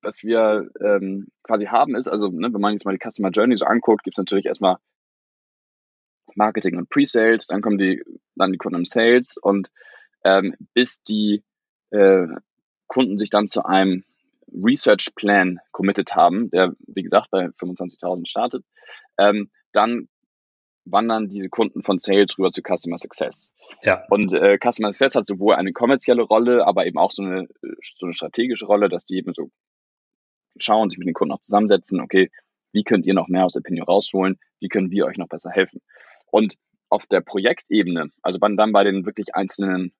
[0.00, 3.58] was wir ähm, quasi haben ist, also ne, wenn man jetzt mal die Customer Journey
[3.58, 4.76] so anguckt, gibt es natürlich erstmal
[6.36, 8.02] Marketing und Pre-Sales, dann kommen die,
[8.34, 9.70] dann die Kunden im Sales und
[10.24, 11.42] ähm, bis die
[11.90, 12.26] äh,
[12.86, 14.04] Kunden sich dann zu einem
[14.52, 18.64] Research Plan committed haben, der wie gesagt bei 25.000 startet,
[19.18, 20.08] ähm, dann
[20.84, 23.52] wandern diese Kunden von Sales rüber zu Customer Success.
[23.82, 24.04] Ja.
[24.10, 27.48] Und äh, Customer Success hat sowohl eine kommerzielle Rolle, aber eben auch so eine,
[27.82, 29.50] so eine strategische Rolle, dass die eben so
[30.58, 32.30] schauen, sich mit den Kunden auch zusammensetzen, okay,
[32.72, 35.80] wie könnt ihr noch mehr aus Opinion rausholen, wie können wir euch noch besser helfen.
[36.34, 36.56] Und
[36.88, 39.92] auf der Projektebene, also dann bei den wirklich einzelnen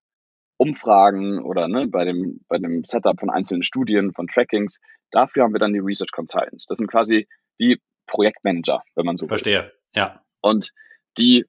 [0.56, 4.80] Umfragen oder ne, bei, dem, bei dem Setup von einzelnen Studien, von Trackings,
[5.12, 6.66] dafür haben wir dann die Research Consultants.
[6.66, 9.72] Das sind quasi wie Projektmanager, wenn man so Verstehe, will.
[9.94, 10.24] ja.
[10.40, 10.72] Und
[11.18, 11.46] die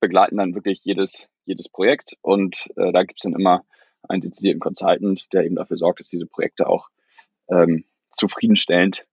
[0.00, 3.66] begleiten dann wirklich jedes, jedes Projekt und äh, da gibt es dann immer
[4.08, 6.88] einen dezidierten Consultant, der eben dafür sorgt, dass diese Projekte auch
[7.50, 9.04] ähm, zufriedenstellend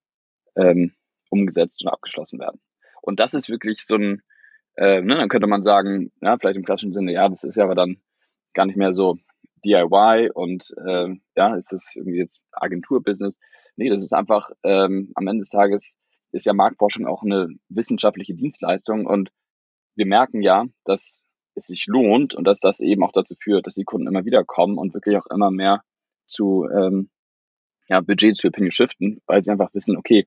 [0.56, 0.94] ähm,
[1.28, 2.62] umgesetzt und abgeschlossen werden.
[3.02, 4.22] Und das ist wirklich so ein,
[4.76, 7.64] äh, ne, dann könnte man sagen, ja, vielleicht im klassischen Sinne, ja, das ist ja
[7.64, 7.98] aber dann
[8.54, 9.18] gar nicht mehr so
[9.64, 13.38] DIY und äh, ja, ist das irgendwie jetzt Agenturbusiness?
[13.76, 15.94] Nee, das ist einfach ähm, am Ende des Tages
[16.32, 19.30] ist ja Marktforschung auch eine wissenschaftliche Dienstleistung und
[19.94, 21.22] wir merken ja, dass
[21.54, 24.42] es sich lohnt und dass das eben auch dazu führt, dass die Kunden immer wieder
[24.42, 25.82] kommen und wirklich auch immer mehr
[26.26, 27.10] zu ähm,
[27.88, 30.26] ja, Budgets für Opinion shiften, weil sie einfach wissen, okay,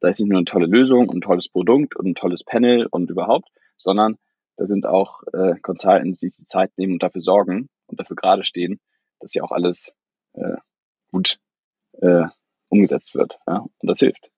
[0.00, 2.86] da ist nicht nur eine tolle Lösung und ein tolles Produkt und ein tolles Panel
[2.90, 4.18] und überhaupt, sondern
[4.56, 8.16] da sind auch äh, Consultants, die sich die Zeit nehmen und dafür sorgen und dafür
[8.16, 8.80] gerade stehen,
[9.20, 9.92] dass hier auch alles
[10.34, 10.56] äh,
[11.10, 11.38] gut
[12.00, 12.24] äh,
[12.68, 13.38] umgesetzt wird.
[13.46, 13.58] Ja?
[13.58, 14.30] Und das hilft.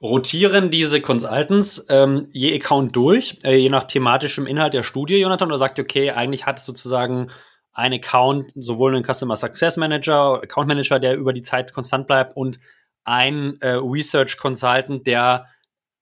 [0.00, 5.48] Rotieren diese Consultants ähm, je Account durch, äh, je nach thematischem Inhalt der Studie, Jonathan,
[5.48, 7.30] oder sagt, okay, eigentlich hat es sozusagen
[7.72, 12.36] ein Account, sowohl ein Customer Success Manager, Account Manager, der über die Zeit konstant bleibt
[12.36, 12.58] und
[13.04, 15.48] ein äh, Research Consultant, der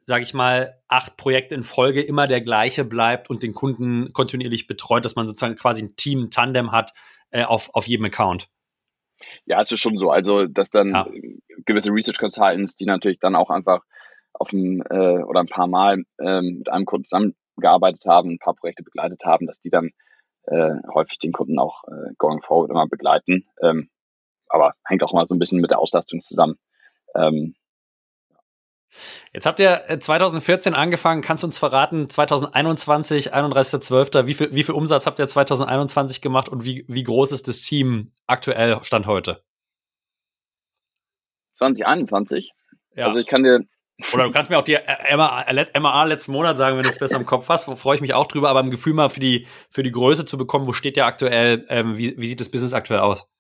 [0.06, 4.66] sage ich mal, acht Projekte in Folge immer der gleiche bleibt und den Kunden kontinuierlich
[4.66, 6.92] betreut, dass man sozusagen quasi ein Team, ein Tandem hat
[7.30, 8.48] äh, auf, auf jedem Account.
[9.46, 10.10] Ja, es ist schon so.
[10.10, 11.08] Also, dass dann ja.
[11.64, 13.82] gewisse Research Consultants, die natürlich dann auch einfach
[14.32, 18.54] auf ein äh, oder ein paar Mal ähm, mit einem Kunden zusammengearbeitet haben, ein paar
[18.54, 19.90] Projekte begleitet haben, dass die dann
[20.46, 23.46] äh, häufig den Kunden auch äh, going forward immer begleiten.
[23.62, 23.90] Ähm,
[24.48, 26.56] aber hängt auch mal so ein bisschen mit der Auslastung zusammen.
[27.14, 27.54] Ähm,
[29.32, 31.22] Jetzt habt ihr 2014 äh, angefangen.
[31.22, 36.48] Kannst du uns verraten, 2021, 31.12., wie viel, wie viel Umsatz habt ihr 2021 gemacht
[36.48, 39.42] und wie, wie groß ist das Team aktuell Stand heute?
[41.54, 42.52] 2021?
[42.94, 43.06] Ja.
[43.06, 43.60] Also ich kann dir.
[44.12, 44.76] Oder du kannst mir auch die
[45.14, 45.44] MA,
[45.78, 47.64] MA letzten Monat sagen, wenn du es besser im Kopf hast.
[47.64, 50.36] Freue ich mich auch drüber, aber ein Gefühl mal für die, für die Größe zu
[50.36, 50.66] bekommen.
[50.66, 51.64] Wo steht der aktuell?
[51.68, 53.30] Ähm, wie, wie sieht das Business aktuell aus?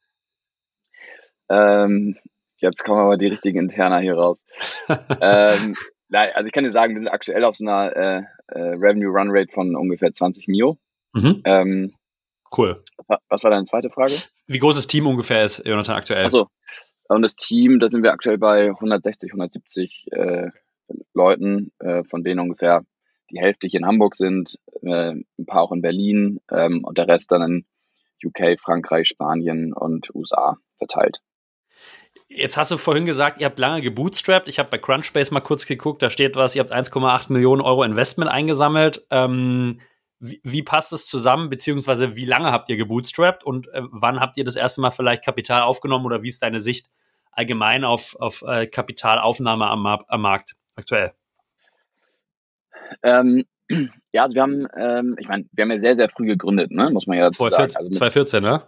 [1.48, 2.16] Ähm,
[2.62, 4.44] Jetzt kommen aber die richtigen Interner hier raus.
[5.20, 5.74] ähm,
[6.12, 9.30] also ich kann dir sagen, wir sind aktuell auf so einer äh, äh, Revenue Run
[9.30, 10.78] Rate von ungefähr 20 Mio.
[11.12, 11.42] Mhm.
[11.44, 11.94] Ähm,
[12.56, 12.82] cool.
[12.96, 14.12] Was war, was war, deine zweite Frage?
[14.46, 16.24] Wie groß das Team ungefähr ist, Jonathan, aktuell?
[16.24, 16.48] Achso.
[17.08, 20.48] Und das Team, da sind wir aktuell bei 160, 170 äh,
[21.14, 22.84] Leuten, äh, von denen ungefähr
[23.30, 27.08] die Hälfte hier in Hamburg sind, äh, ein paar auch in Berlin ähm, und der
[27.08, 27.66] Rest dann in
[28.24, 31.20] UK, Frankreich, Spanien und USA verteilt.
[32.34, 34.48] Jetzt hast du vorhin gesagt, ihr habt lange gebootstrapped.
[34.48, 37.82] Ich habe bei Crunchbase mal kurz geguckt, da steht was, ihr habt 1,8 Millionen Euro
[37.84, 39.04] Investment eingesammelt.
[39.10, 39.80] Ähm,
[40.18, 44.38] wie, wie, passt es zusammen, beziehungsweise wie lange habt ihr gebootstrapped und äh, wann habt
[44.38, 46.90] ihr das erste Mal vielleicht Kapital aufgenommen oder wie ist deine Sicht
[47.32, 51.12] allgemein auf, auf äh, Kapitalaufnahme am, am Markt aktuell?
[53.02, 53.44] Ähm,
[54.12, 56.90] ja, also wir haben, ähm, ich meine, wir haben ja sehr, sehr früh gegründet, ne?
[56.90, 57.76] muss man ja dazu 2014, sagen.
[57.76, 58.62] Also mit, 2014, ne?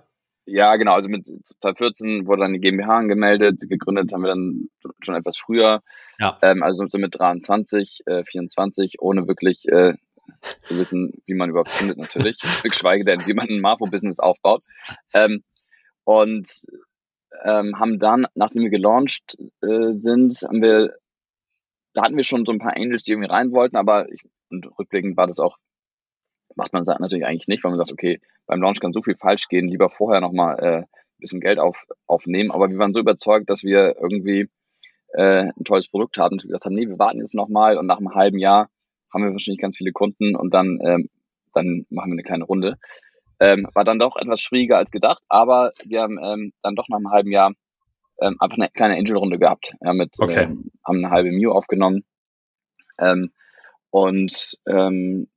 [0.46, 0.92] Ja, genau.
[0.92, 3.61] Also mit 2014 wurde dann die GmbH angemeldet.
[3.68, 4.68] Gegründet haben wir dann
[5.00, 5.83] schon etwas früher.
[6.18, 6.38] Ja.
[6.42, 9.94] Ähm, also so mit 23, äh, 24, ohne wirklich äh,
[10.64, 12.38] zu wissen, wie man überhaupt findet, natürlich.
[12.62, 14.62] Geschweige denn, wie man ein Marfo-Business aufbaut.
[15.14, 15.42] Ähm,
[16.04, 16.48] und
[17.44, 20.94] ähm, haben dann, nachdem wir gelauncht äh, sind, haben wir,
[21.94, 24.66] da hatten wir schon so ein paar Angels, die irgendwie rein wollten, aber ich, und
[24.78, 25.57] rückblickend war das auch,
[26.57, 29.17] macht man das natürlich eigentlich nicht, weil man sagt, okay, beim Launch kann so viel
[29.17, 30.87] falsch gehen, lieber vorher nochmal äh, ein
[31.19, 32.51] bisschen Geld auf, aufnehmen.
[32.51, 34.49] Aber wir waren so überzeugt, dass wir irgendwie
[35.14, 37.99] äh, ein tolles Produkt hatten und gesagt haben, nee, wir warten jetzt nochmal und nach
[37.99, 38.69] einem halben Jahr
[39.12, 41.09] haben wir wahrscheinlich ganz viele Kunden und dann, ähm,
[41.55, 42.77] dann machen wir eine kleine Runde.
[43.40, 46.99] Ähm, war dann doch etwas schwieriger als gedacht, aber wir haben ähm, dann doch nach
[46.99, 47.53] einem halben Jahr
[48.21, 49.75] ähm, einfach eine kleine Angel-Runde gehabt.
[49.81, 50.45] Ja, mit, okay.
[50.45, 52.05] ähm, haben eine halbe Mew aufgenommen.
[52.99, 53.33] Ähm,
[53.90, 55.29] und ähm,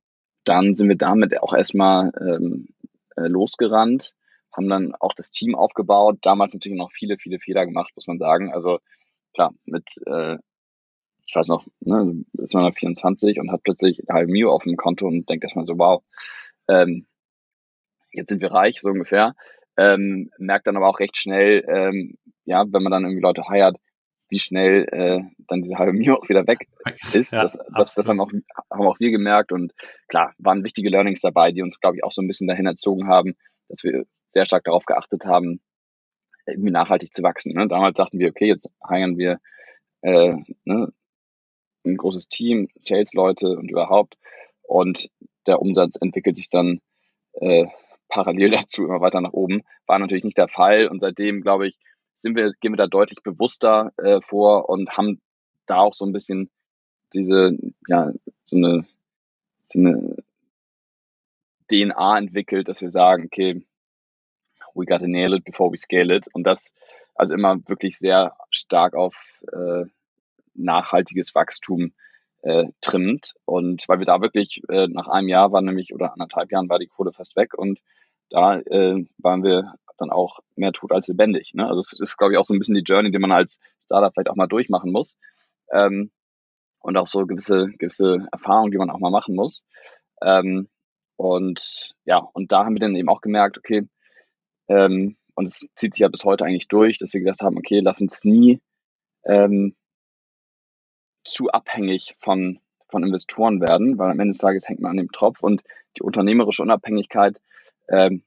[0.48, 2.68] dann sind wir damit auch erstmal ähm,
[3.16, 4.14] äh, losgerannt,
[4.52, 6.18] haben dann auch das Team aufgebaut.
[6.22, 8.52] Damals natürlich noch viele, viele Fehler gemacht, muss man sagen.
[8.52, 8.78] Also
[9.34, 10.36] klar, mit, äh,
[11.26, 14.76] ich weiß noch, ne, ist man 24 und hat plötzlich eine halbe Mio auf dem
[14.76, 16.02] Konto und denkt erstmal so, wow,
[16.68, 17.06] ähm,
[18.12, 19.34] jetzt sind wir reich, so ungefähr.
[19.76, 23.76] Ähm, merkt dann aber auch recht schnell, ähm, ja, wenn man dann irgendwie Leute heiert,
[24.28, 26.68] wie schnell äh, dann diese halbe Mio auch wieder weg
[27.14, 27.32] ist.
[27.32, 28.30] Ja, das, das, das, haben, auch,
[28.70, 29.72] haben auch wir gemerkt und
[30.08, 33.08] klar, waren wichtige Learnings dabei, die uns, glaube ich, auch so ein bisschen dahin erzogen
[33.08, 33.34] haben,
[33.68, 35.60] dass wir sehr stark darauf geachtet haben,
[36.46, 37.52] irgendwie nachhaltig zu wachsen.
[37.54, 37.68] Ne?
[37.68, 39.38] Damals sagten wir, okay, jetzt heiern wir
[40.02, 40.92] äh, ne,
[41.84, 44.16] ein großes Team, Sales-Leute und überhaupt
[44.62, 45.08] und
[45.46, 46.80] der Umsatz entwickelt sich dann
[47.32, 47.66] äh,
[48.08, 49.62] parallel dazu immer weiter nach oben.
[49.86, 51.78] War natürlich nicht der Fall und seitdem, glaube ich,
[52.18, 55.20] sind wir, gehen wir da deutlich bewusster äh, vor und haben
[55.66, 56.50] da auch so ein bisschen
[57.14, 58.12] diese, ja,
[58.44, 58.86] so eine,
[59.62, 60.16] so eine
[61.70, 63.62] DNA entwickelt, dass wir sagen, okay,
[64.74, 66.26] we gotta nail it before we scale it.
[66.32, 66.72] Und das
[67.14, 69.84] also immer wirklich sehr stark auf äh,
[70.54, 71.92] nachhaltiges Wachstum
[72.42, 73.34] äh, trimmt.
[73.44, 76.78] Und weil wir da wirklich äh, nach einem Jahr war nämlich oder anderthalb Jahren war
[76.78, 77.80] die Kohle fast weg und
[78.30, 81.52] da äh, waren wir dann auch mehr tot als lebendig.
[81.54, 81.66] Ne?
[81.66, 84.12] Also es ist, glaube ich, auch so ein bisschen die Journey, die man als Startup
[84.12, 85.16] vielleicht auch mal durchmachen muss.
[85.72, 86.10] Ähm,
[86.80, 89.64] und auch so gewisse, gewisse Erfahrungen, die man auch mal machen muss.
[90.22, 90.68] Ähm,
[91.16, 93.88] und ja, und da haben wir dann eben auch gemerkt, okay,
[94.68, 97.80] ähm, und es zieht sich ja bis heute eigentlich durch, dass wir gesagt haben, okay,
[97.80, 98.60] lass uns nie
[99.24, 99.76] ähm,
[101.24, 105.12] zu abhängig von, von Investoren werden, weil am Ende des Tages hängt man an dem
[105.12, 105.62] Tropf und
[105.96, 107.40] die unternehmerische Unabhängigkeit
[107.88, 108.22] ähm,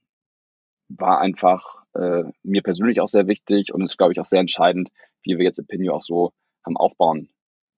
[0.97, 4.89] war einfach äh, mir persönlich auch sehr wichtig und ist, glaube ich, auch sehr entscheidend,
[5.23, 6.31] wie wir jetzt Opinio auch so
[6.65, 7.29] haben aufbauen,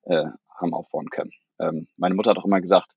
[0.03, 0.25] äh,
[0.59, 1.31] haben aufbauen können.
[1.59, 2.91] Ähm, meine Mutter hat auch immer gesagt,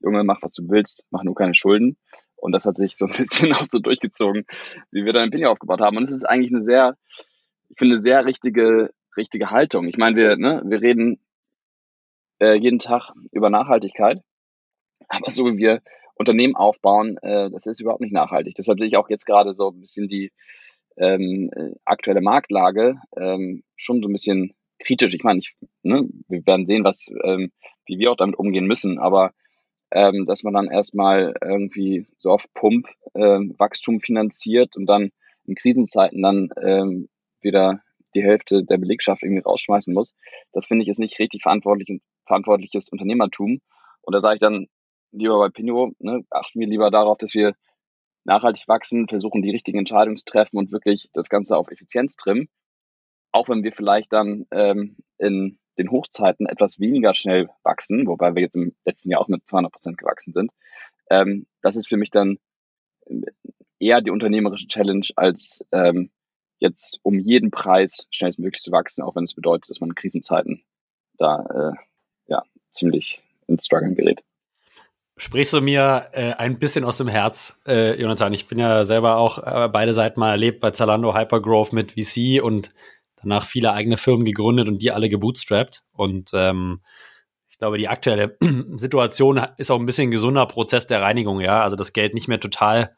[0.00, 1.96] Junge, mach was du willst, mach nur keine Schulden.
[2.36, 4.44] Und das hat sich so ein bisschen auch so durchgezogen,
[4.90, 5.96] wie wir dann Opinio aufgebaut haben.
[5.96, 6.96] Und es ist eigentlich eine sehr,
[7.68, 9.88] ich finde, sehr richtige, richtige Haltung.
[9.88, 11.20] Ich meine, wir, ne, wir reden
[12.40, 14.22] äh, jeden Tag über Nachhaltigkeit,
[15.08, 15.82] aber so wie wir
[16.18, 18.54] Unternehmen aufbauen, äh, das ist überhaupt nicht nachhaltig.
[18.56, 20.32] Deshalb sehe ich auch jetzt gerade so ein bisschen die
[20.96, 25.14] ähm, äh, aktuelle Marktlage ähm, schon so ein bisschen kritisch.
[25.14, 27.52] Ich meine, ich, ne, wir werden sehen, was, ähm,
[27.86, 29.32] wie wir auch damit umgehen müssen, aber
[29.90, 35.10] ähm, dass man dann erstmal irgendwie so auf Pump ähm, Wachstum finanziert und dann
[35.46, 37.08] in Krisenzeiten dann ähm,
[37.40, 37.80] wieder
[38.14, 40.14] die Hälfte der Belegschaft irgendwie rausschmeißen muss,
[40.52, 43.60] das finde ich ist nicht richtig verantwortlich, verantwortliches Unternehmertum.
[44.02, 44.66] Und da sage ich dann,
[45.12, 47.54] lieber bei Pinot, ne, achten wir lieber darauf, dass wir
[48.24, 52.48] nachhaltig wachsen, versuchen die richtigen Entscheidungen zu treffen und wirklich das Ganze auf Effizienz trimmen.
[53.32, 58.42] Auch wenn wir vielleicht dann ähm, in den Hochzeiten etwas weniger schnell wachsen, wobei wir
[58.42, 60.50] jetzt im letzten Jahr auch mit 200 Prozent gewachsen sind.
[61.10, 62.38] Ähm, das ist für mich dann
[63.78, 66.10] eher die unternehmerische Challenge, als ähm,
[66.58, 70.64] jetzt um jeden Preis schnellstmöglich zu wachsen, auch wenn es bedeutet, dass man in Krisenzeiten
[71.16, 71.76] da äh,
[72.26, 72.42] ja,
[72.72, 74.22] ziemlich ins Struggeln gerät
[75.18, 78.32] sprichst du mir äh, ein bisschen aus dem Herz, äh, Jonathan.
[78.32, 82.42] Ich bin ja selber auch äh, beide Seiten mal erlebt bei Zalando Hypergrowth mit VC
[82.42, 82.70] und
[83.16, 85.82] danach viele eigene Firmen gegründet und die alle gebootstrapped.
[85.92, 86.80] Und ähm,
[87.50, 88.36] ich glaube, die aktuelle
[88.76, 91.62] Situation ist auch ein bisschen ein gesunder Prozess der Reinigung, ja.
[91.62, 92.96] Also das Geld nicht mehr total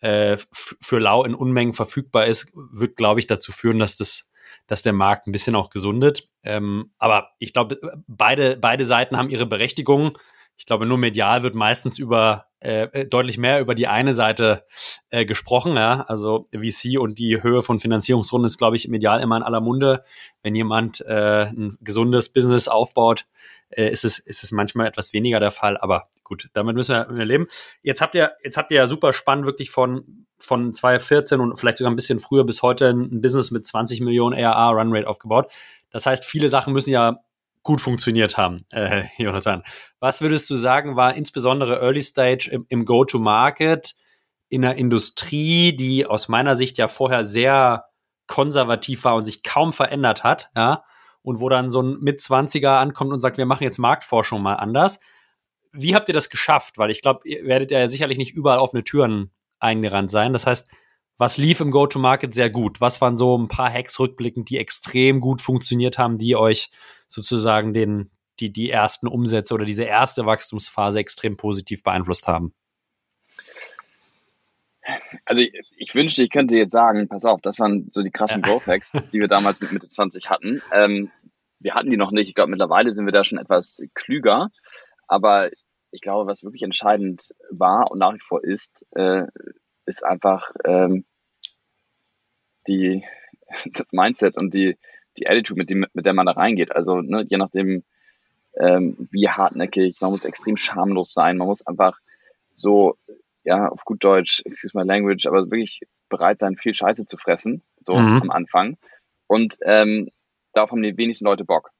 [0.00, 4.32] äh, für lau in Unmengen verfügbar ist, wird, glaube ich, dazu führen, dass das,
[4.66, 6.28] dass der Markt ein bisschen auch gesundet.
[6.42, 10.18] Ähm, aber ich glaube, beide, beide Seiten haben ihre Berechtigung
[10.60, 14.66] ich glaube, nur medial wird meistens über äh, äh, deutlich mehr über die eine Seite
[15.08, 15.74] äh, gesprochen.
[15.74, 16.02] Ja?
[16.02, 20.04] Also VC und die Höhe von Finanzierungsrunden ist, glaube ich, medial immer in aller Munde.
[20.42, 23.24] Wenn jemand äh, ein gesundes Business aufbaut,
[23.70, 25.78] äh, ist es ist es manchmal etwas weniger der Fall.
[25.78, 27.46] Aber gut, damit müssen wir leben.
[27.82, 31.78] Jetzt habt ihr jetzt habt ihr ja super spannend wirklich von von 2014 und vielleicht
[31.78, 35.50] sogar ein bisschen früher bis heute ein Business mit 20 Millionen ARR Runrate aufgebaut.
[35.90, 37.20] Das heißt, viele Sachen müssen ja
[37.62, 39.62] gut funktioniert haben, äh, Jonathan.
[39.98, 43.94] Was würdest du sagen, war insbesondere Early Stage im, im Go-to-Market
[44.48, 47.84] in einer Industrie, die aus meiner Sicht ja vorher sehr
[48.26, 50.84] konservativ war und sich kaum verändert hat, ja,
[51.22, 55.00] und wo dann so ein Mitzwanziger ankommt und sagt, wir machen jetzt Marktforschung mal anders.
[55.72, 56.78] Wie habt ihr das geschafft?
[56.78, 60.32] Weil ich glaube, ihr werdet ja sicherlich nicht überall offene Türen eingerannt sein.
[60.32, 60.68] Das heißt,
[61.18, 62.80] was lief im Go-to-Market sehr gut?
[62.80, 66.70] Was waren so ein paar Hacks rückblickend, die extrem gut funktioniert haben, die euch
[67.10, 72.54] sozusagen den, die, die ersten Umsätze oder diese erste Wachstumsphase extrem positiv beeinflusst haben?
[75.24, 78.42] Also ich, ich, wünschte, ich könnte jetzt sagen, pass auf, das waren so die krassen
[78.42, 80.62] Growth Hacks, die wir damals mit Mitte 20 hatten.
[80.72, 81.10] Ähm,
[81.58, 82.28] wir hatten die noch nicht.
[82.28, 84.50] Ich glaube, mittlerweile sind wir da schon etwas klüger.
[85.06, 85.50] Aber
[85.90, 89.24] ich glaube, was wirklich entscheidend war und nach wie vor ist, äh,
[89.84, 91.04] ist einfach ähm,
[92.66, 93.04] die,
[93.66, 94.78] das Mindset und die,
[95.18, 96.74] die Attitude, mit, dem, mit der man da reingeht.
[96.74, 97.82] Also ne, je nachdem,
[98.58, 101.98] ähm, wie hartnäckig, man muss extrem schamlos sein, man muss einfach
[102.54, 102.96] so,
[103.44, 107.62] ja, auf gut Deutsch, excuse my language, aber wirklich bereit sein, viel Scheiße zu fressen,
[107.82, 108.22] so mhm.
[108.22, 108.76] am Anfang.
[109.26, 110.10] Und ähm,
[110.52, 111.70] darauf haben die wenigsten Leute Bock.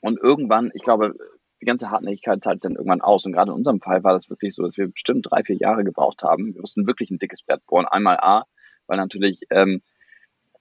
[0.00, 1.14] Und irgendwann, ich glaube,
[1.60, 3.24] die ganze Hartnäckigkeit zahlt sich dann irgendwann aus.
[3.24, 5.82] Und gerade in unserem Fall war das wirklich so, dass wir bestimmt drei, vier Jahre
[5.82, 6.54] gebraucht haben.
[6.54, 7.86] Wir mussten wirklich ein dickes Brett bohren.
[7.86, 8.44] Einmal A,
[8.86, 9.80] weil natürlich ähm,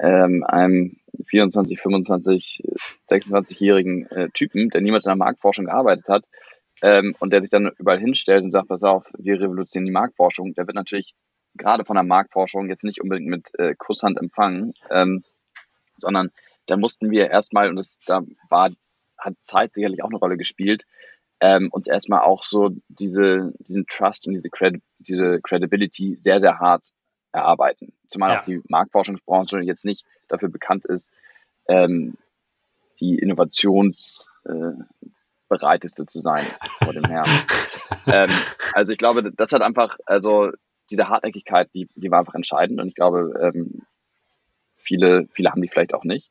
[0.03, 2.61] ähm, einem 24, 25,
[3.09, 6.25] 26-jährigen äh, Typen, der niemals in der Marktforschung gearbeitet hat
[6.81, 10.53] ähm, und der sich dann überall hinstellt und sagt, pass auf, wir revolutionieren die Marktforschung,
[10.53, 11.15] der wird natürlich
[11.55, 15.23] gerade von der Marktforschung jetzt nicht unbedingt mit äh, Kusshand empfangen, ähm,
[15.97, 16.31] sondern
[16.65, 18.71] da mussten wir erstmal, und das da war,
[19.17, 20.83] hat Zeit sicherlich auch eine Rolle gespielt,
[21.39, 26.59] ähm, uns erstmal auch so diese, diesen Trust und diese, Credi diese Credibility sehr, sehr
[26.59, 26.87] hart
[27.33, 27.93] erarbeiten.
[28.07, 28.39] Zumal ja.
[28.39, 31.11] auch die Marktforschungsbranche jetzt nicht dafür bekannt ist,
[31.67, 32.17] ähm,
[32.99, 36.45] die innovationsbereiteste äh, zu sein
[36.83, 37.29] vor dem Herrn.
[38.07, 38.29] ähm,
[38.73, 40.51] also ich glaube, das hat einfach, also
[40.91, 43.81] diese Hartnäckigkeit, die, die war einfach entscheidend und ich glaube, ähm,
[44.75, 46.29] viele, viele haben die vielleicht auch nicht.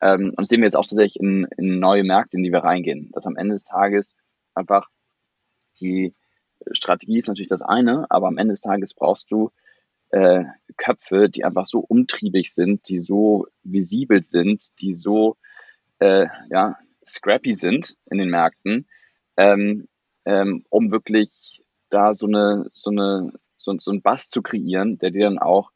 [0.00, 2.64] Ähm, und das sehen wir jetzt auch tatsächlich in, in neue Märkte, in die wir
[2.64, 4.14] reingehen, dass am Ende des Tages
[4.54, 4.88] einfach
[5.80, 6.14] die
[6.72, 9.50] Strategie ist natürlich das eine, aber am Ende des Tages brauchst du
[10.10, 10.44] äh,
[10.76, 15.36] Köpfe, die einfach so umtriebig sind, die so visibel sind, die so
[15.98, 18.86] äh, ja, scrappy sind in den Märkten,
[19.36, 19.88] ähm,
[20.24, 25.10] ähm, um wirklich da so eine, so eine, so, so einen Bass zu kreieren, der
[25.10, 25.70] dir dann auch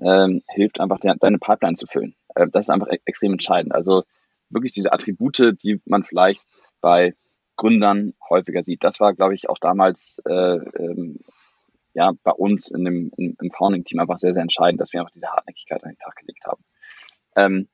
[0.00, 2.14] ähm, hilft, einfach de deine Pipeline zu füllen.
[2.34, 3.74] Äh, das ist einfach e extrem entscheidend.
[3.74, 4.04] Also
[4.50, 6.42] wirklich diese Attribute, die man vielleicht
[6.80, 7.14] bei
[7.56, 8.84] Gründern häufiger sieht.
[8.84, 11.20] Das war, glaube ich, auch damals äh, ähm,
[11.96, 15.10] ja bei uns in dem, in, im Founding-Team einfach sehr, sehr entscheidend, dass wir einfach
[15.10, 16.62] diese Hartnäckigkeit an den Tag gelegt haben.
[17.36, 17.68] Ähm,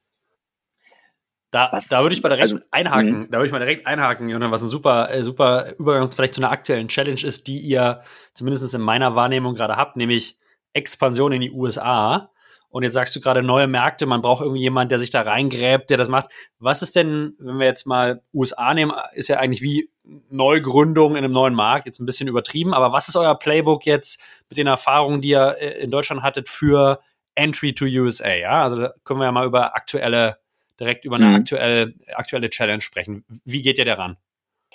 [1.51, 3.21] da, was, da würde ich mal direkt also, einhaken.
[3.23, 3.27] Mh.
[3.31, 6.41] Da würde ich mal direkt einhaken, Jonas, was ein super, äh, super Übergang vielleicht zu
[6.41, 8.03] einer aktuellen Challenge ist, die ihr
[8.33, 10.39] zumindest in meiner Wahrnehmung gerade habt, nämlich
[10.73, 12.31] Expansion in die USA.
[12.71, 15.91] Und jetzt sagst du gerade neue Märkte, man braucht irgendwie jemand, der sich da reingräbt,
[15.91, 16.31] der das macht.
[16.59, 21.25] Was ist denn, wenn wir jetzt mal USA nehmen, ist ja eigentlich wie Neugründung in
[21.25, 24.67] einem neuen Markt, jetzt ein bisschen übertrieben, aber was ist euer Playbook jetzt mit den
[24.67, 27.01] Erfahrungen, die ihr äh, in Deutschland hattet für
[27.35, 28.35] Entry to USA?
[28.35, 30.39] Ja, also da können wir ja mal über aktuelle,
[30.81, 31.35] direkt über eine mhm.
[31.37, 33.25] aktuelle, aktuelle Challenge sprechen.
[33.45, 34.17] Wie geht ihr daran?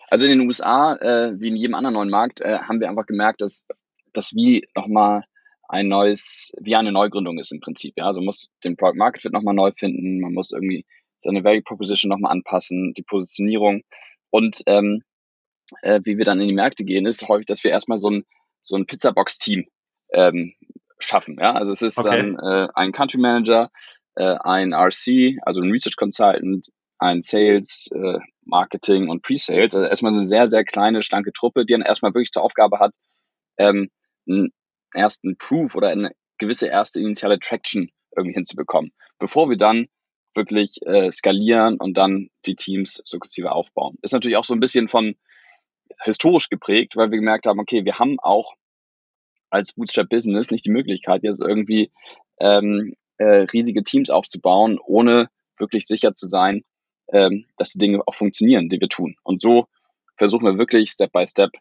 [0.09, 3.05] Also in den USA, äh, wie in jedem anderen neuen Markt, äh, haben wir einfach
[3.05, 3.65] gemerkt, dass,
[4.13, 5.23] dass wie nochmal
[5.67, 7.95] ein neues, wie eine Neugründung ist im Prinzip.
[7.97, 10.85] Ja, also man muss den Product Market Fit nochmal neu finden, man muss irgendwie
[11.19, 13.81] seine Value Proposition nochmal anpassen, die Positionierung.
[14.29, 15.03] Und ähm,
[15.81, 18.25] äh, wie wir dann in die Märkte gehen, ist häufig, dass wir erstmal so ein,
[18.61, 19.65] so ein Pizzabox-Team
[20.13, 20.53] ähm,
[20.99, 21.37] schaffen.
[21.39, 22.09] Ja, also es ist okay.
[22.09, 23.69] dann äh, ein Country Manager,
[24.15, 26.67] äh, ein RC, also ein Research Consultant,
[26.99, 29.75] ein Sales, äh, Marketing und Pre-Sales.
[29.75, 32.93] Also erstmal eine sehr, sehr kleine, schlanke Truppe, die dann erstmal wirklich zur Aufgabe hat,
[33.57, 33.89] ähm,
[34.93, 39.87] ersten Proof oder eine gewisse erste initiale Traction irgendwie hinzubekommen, bevor wir dann
[40.35, 43.97] wirklich äh, skalieren und dann die Teams sukzessive aufbauen.
[44.01, 45.15] Ist natürlich auch so ein bisschen von
[46.03, 48.53] historisch geprägt, weil wir gemerkt haben, okay, wir haben auch
[49.49, 51.91] als Bootstrap-Business nicht die Möglichkeit, jetzt irgendwie
[52.39, 56.63] ähm, äh, riesige Teams aufzubauen, ohne wirklich sicher zu sein,
[57.11, 59.15] ähm, dass die Dinge auch funktionieren, die wir tun.
[59.23, 59.67] Und so
[60.17, 61.51] versuchen wir wirklich Step by Step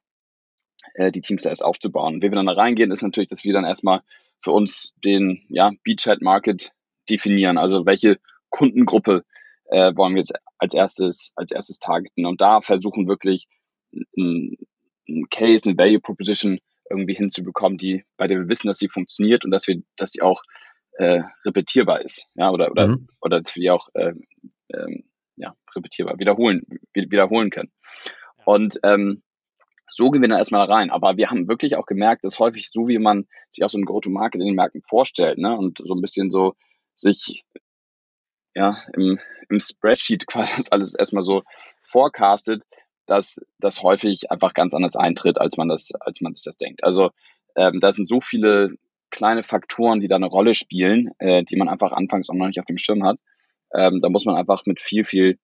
[0.95, 2.23] äh, die Teams erst aufzubauen.
[2.23, 4.03] Wie wir dann da reingehen, ist natürlich, dass wir dann erstmal
[4.41, 6.73] für uns den ja, Beachhead Market
[7.09, 7.59] definieren.
[7.59, 8.19] Also welche
[8.51, 9.25] Kundengruppe
[9.67, 13.47] äh, wollen wir jetzt als erstes, als erstes targeten und da versuchen wirklich
[14.17, 14.57] ein,
[15.09, 16.59] ein Case, eine Value Proposition
[16.91, 20.23] irgendwie hinzubekommen, die, bei der wir wissen, dass sie funktioniert und dass wir, dass die
[20.23, 20.43] auch
[20.99, 23.09] äh, repetierbar ist, ja, oder oder mhm.
[23.21, 24.13] oder dass wir die auch äh,
[24.73, 25.05] ähm,
[25.37, 26.63] ja, repetierbar wiederholen,
[26.95, 27.71] wiederholen können.
[28.45, 29.23] Und ähm,
[29.91, 30.91] so gehen wir dann erstmal rein.
[30.91, 33.85] Aber wir haben wirklich auch gemerkt, dass häufig so, wie man sich auch so ein
[33.85, 36.55] Go-to-Market in den Märkten vorstellt, ne, und so ein bisschen so
[36.95, 37.45] sich
[38.55, 39.19] ja im,
[39.49, 41.43] im Spreadsheet quasi das alles erstmal so
[41.83, 42.63] forecastet,
[43.07, 46.85] dass das häufig einfach ganz anders eintritt, als man das, als man sich das denkt.
[46.85, 47.11] Also
[47.57, 48.75] ähm, da sind so viele
[49.11, 52.61] kleine Faktoren, die da eine Rolle spielen, äh, die man einfach anfangs auch noch nicht
[52.61, 53.19] auf dem Schirm hat.
[53.73, 55.39] Ähm, da muss man einfach mit viel, viel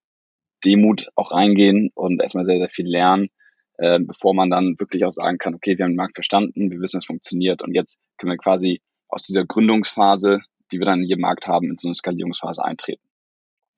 [0.65, 3.31] Demut auch reingehen und erstmal sehr, sehr viel lernen,
[3.79, 6.81] äh, bevor man dann wirklich auch sagen kann, okay, wir haben den Markt verstanden, wir
[6.81, 10.41] wissen, es funktioniert und jetzt können wir quasi aus dieser Gründungsphase,
[10.71, 13.03] die wir dann in jedem Markt haben, in so eine Skalierungsphase eintreten.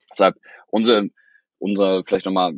[0.09, 0.35] Deshalb
[0.67, 1.09] unsere,
[1.57, 2.53] unser vielleicht nochmal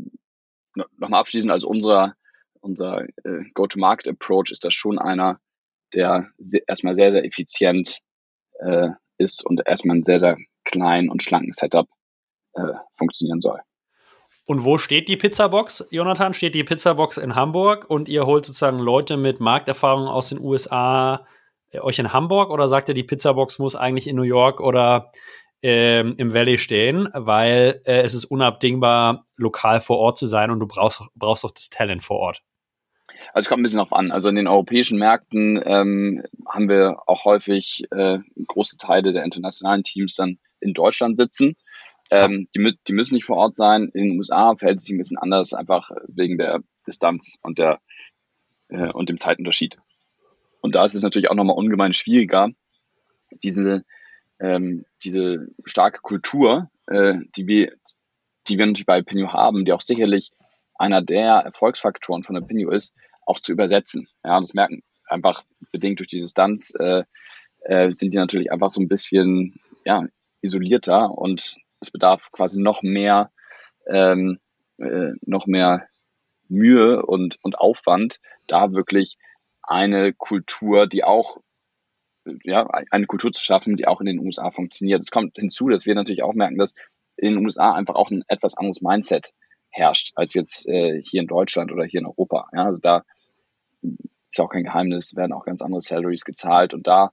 [0.97, 2.15] nochmal abschließend, also unser,
[2.59, 5.39] unser äh, Go-to-Market-Approach ist das schon einer,
[5.93, 7.99] der sehr, erstmal sehr, sehr effizient
[8.59, 11.87] äh, ist und erstmal einen sehr, sehr kleinen und schlanken Setup
[12.53, 13.59] äh, funktionieren soll.
[14.45, 16.33] Und wo steht die Pizzabox, Jonathan?
[16.33, 21.27] Steht die Pizzabox in Hamburg und ihr holt sozusagen Leute mit Markterfahrung aus den USA
[21.71, 25.11] äh, euch in Hamburg oder sagt ihr, die Pizzabox muss eigentlich in New York oder
[25.61, 30.59] ähm, im Valley stehen, weil äh, es ist unabdingbar, lokal vor Ort zu sein und
[30.59, 32.43] du brauchst, brauchst auch das Talent vor Ort.
[33.33, 34.11] Also es kommt ein bisschen auf an.
[34.11, 39.83] Also in den europäischen Märkten ähm, haben wir auch häufig äh, große Teile der internationalen
[39.83, 41.55] Teams dann in Deutschland sitzen.
[42.09, 43.89] Ähm, die, die, müssen nicht vor Ort sein.
[43.93, 47.81] In den USA verhält es sich ein bisschen anders, einfach wegen der Distanz und, der,
[48.69, 49.77] äh, und dem Zeitunterschied.
[50.61, 52.49] Und da ist es natürlich auch nochmal ungemein schwieriger,
[53.43, 53.83] diese,
[54.39, 57.73] ähm, diese starke Kultur, äh, die, wir,
[58.47, 60.31] die wir natürlich bei Pinio haben, die auch sicherlich
[60.75, 62.93] einer der Erfolgsfaktoren von der Pinio ist,
[63.25, 64.07] auch zu übersetzen.
[64.23, 67.03] Ja, das merken einfach bedingt durch die Distanz, äh,
[67.61, 70.05] äh, sind die natürlich einfach so ein bisschen ja,
[70.41, 73.31] isolierter und es bedarf quasi noch mehr,
[73.87, 74.39] ähm,
[74.77, 75.87] äh, noch mehr
[76.49, 79.17] Mühe und, und Aufwand, da wirklich
[79.61, 81.37] eine Kultur, die auch,
[82.43, 85.01] ja, eine Kultur zu schaffen, die auch in den USA funktioniert.
[85.01, 86.73] Es kommt hinzu, dass wir natürlich auch merken, dass
[87.17, 89.33] in den USA einfach auch ein etwas anderes Mindset
[89.69, 92.49] herrscht als jetzt äh, hier in Deutschland oder hier in Europa.
[92.53, 93.03] Ja, also da
[93.81, 97.11] ist auch kein Geheimnis, werden auch ganz andere Salaries gezahlt und da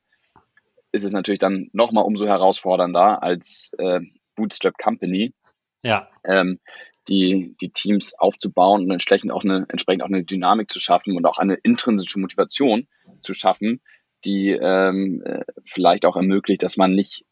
[0.92, 4.00] ist es natürlich dann nochmal umso herausfordernder als äh,
[4.36, 5.34] Bootstrap Company,
[5.82, 6.08] ja.
[6.24, 6.60] ähm,
[7.08, 11.26] die, die Teams aufzubauen und entsprechend auch eine, entsprechend auch eine Dynamik zu schaffen und
[11.26, 12.86] auch eine intrinsische Motivation
[13.22, 13.80] zu schaffen,
[14.24, 17.24] die ähm, äh, vielleicht auch ermöglicht, dass man nicht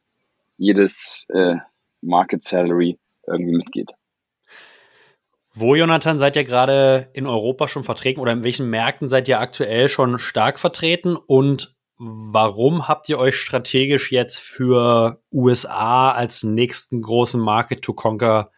[0.56, 1.56] jedes äh,
[2.00, 3.92] Market Salary irgendwie mitgeht.
[5.54, 9.40] Wo, Jonathan, seid ihr gerade in Europa schon vertreten oder in welchen Märkten seid ihr
[9.40, 17.02] aktuell schon stark vertreten und warum habt ihr euch strategisch jetzt für USA als nächsten
[17.02, 18.50] großen Market to conquer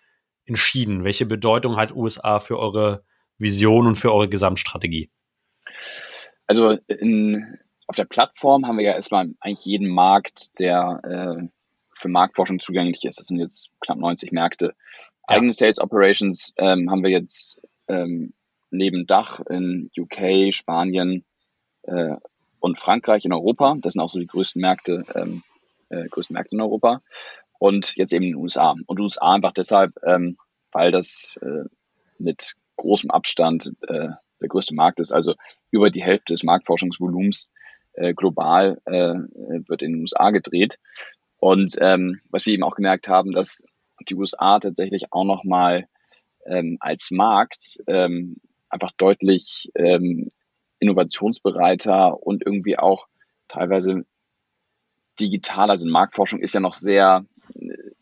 [0.47, 1.05] entschieden?
[1.05, 3.05] Welche Bedeutung hat USA für eure
[3.39, 5.11] Vision und für eure Gesamtstrategie?
[6.47, 11.49] Also in, auf der Plattform haben wir ja erstmal eigentlich jeden Markt, der äh,
[11.93, 13.21] für Marktforschung zugänglich ist.
[13.21, 14.67] Das sind jetzt knapp 90 Märkte.
[14.67, 15.37] Ja.
[15.37, 18.33] Eigene Sales Operations ähm, haben wir jetzt ähm,
[18.71, 21.25] neben Dach in UK, Spanien
[21.83, 22.17] äh,
[22.61, 23.77] und Frankreich in Europa.
[23.81, 25.43] Das sind auch so die größten Märkte, ähm,
[25.91, 27.03] äh, größten Märkte in Europa.
[27.59, 28.75] Und jetzt eben in den USA.
[28.87, 30.37] Und USA einfach deshalb, ähm,
[30.73, 31.69] weil das äh,
[32.19, 34.09] mit großem Abstand äh,
[34.41, 35.13] der größte Markt ist.
[35.13, 35.35] Also
[35.71, 37.49] über die Hälfte des Marktforschungsvolumens
[37.95, 39.15] äh, global äh,
[39.69, 40.79] wird in den USA gedreht.
[41.39, 43.65] Und ähm, was wir eben auch gemerkt haben, dass
[44.09, 45.87] die USA tatsächlich auch nochmal
[46.47, 48.37] ähm, als Markt ähm,
[48.69, 50.31] einfach deutlich ähm,
[50.79, 53.07] innovationsbereiter und irgendwie auch
[53.49, 54.05] teilweise
[55.21, 55.71] digital.
[55.71, 57.25] Also Marktforschung ist ja noch sehr,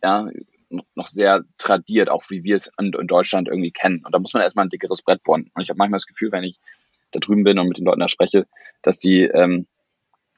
[0.03, 0.29] ja,
[0.95, 4.03] noch sehr tradiert, auch wie wir es in, in Deutschland irgendwie kennen.
[4.05, 5.51] Und da muss man erstmal ein dickeres Brett bohren.
[5.55, 6.59] Und ich habe manchmal das Gefühl, wenn ich
[7.11, 8.47] da drüben bin und mit den Leuten da spreche,
[8.81, 9.67] dass die ähm,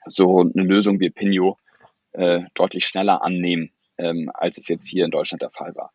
[0.07, 1.59] so eine Lösung wie Pinio
[2.13, 5.93] äh, deutlich schneller annehmen ähm, als es jetzt hier in Deutschland der Fall war.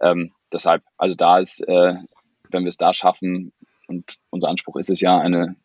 [0.00, 1.94] Ähm, deshalb, also da ist, äh,
[2.50, 3.52] wenn wir es da schaffen,
[3.86, 5.56] und unser Anspruch ist es ja, eine,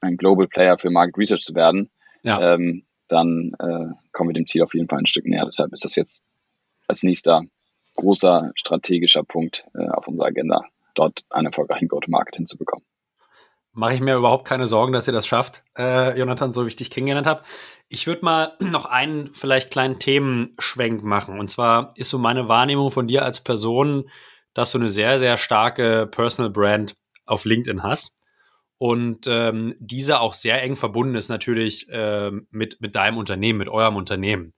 [0.00, 1.90] ein Global Player für Market Research zu werden,
[2.22, 2.54] ja.
[2.54, 5.46] ähm, dann äh, kommen wir dem Ziel auf jeden Fall ein Stück näher.
[5.46, 6.24] Deshalb ist das jetzt
[6.88, 7.44] als nächster
[7.96, 10.64] großer strategischer Punkt äh, auf unserer Agenda,
[10.94, 12.84] dort einen erfolgreichen Go-to-Market hinzubekommen.
[13.76, 16.76] Mache ich mir überhaupt keine Sorgen, dass ihr das schafft, äh, Jonathan, so wie ich
[16.76, 17.42] dich kennengelernt habe.
[17.88, 21.38] Ich würde mal noch einen vielleicht kleinen Themenschwenk machen.
[21.38, 24.08] Und zwar ist so meine Wahrnehmung von dir als Person,
[24.54, 26.96] dass du eine sehr, sehr starke Personal Brand
[27.26, 28.16] auf LinkedIn hast.
[28.78, 33.68] Und ähm, diese auch sehr eng verbunden ist natürlich äh, mit, mit deinem Unternehmen, mit
[33.68, 34.52] eurem Unternehmen.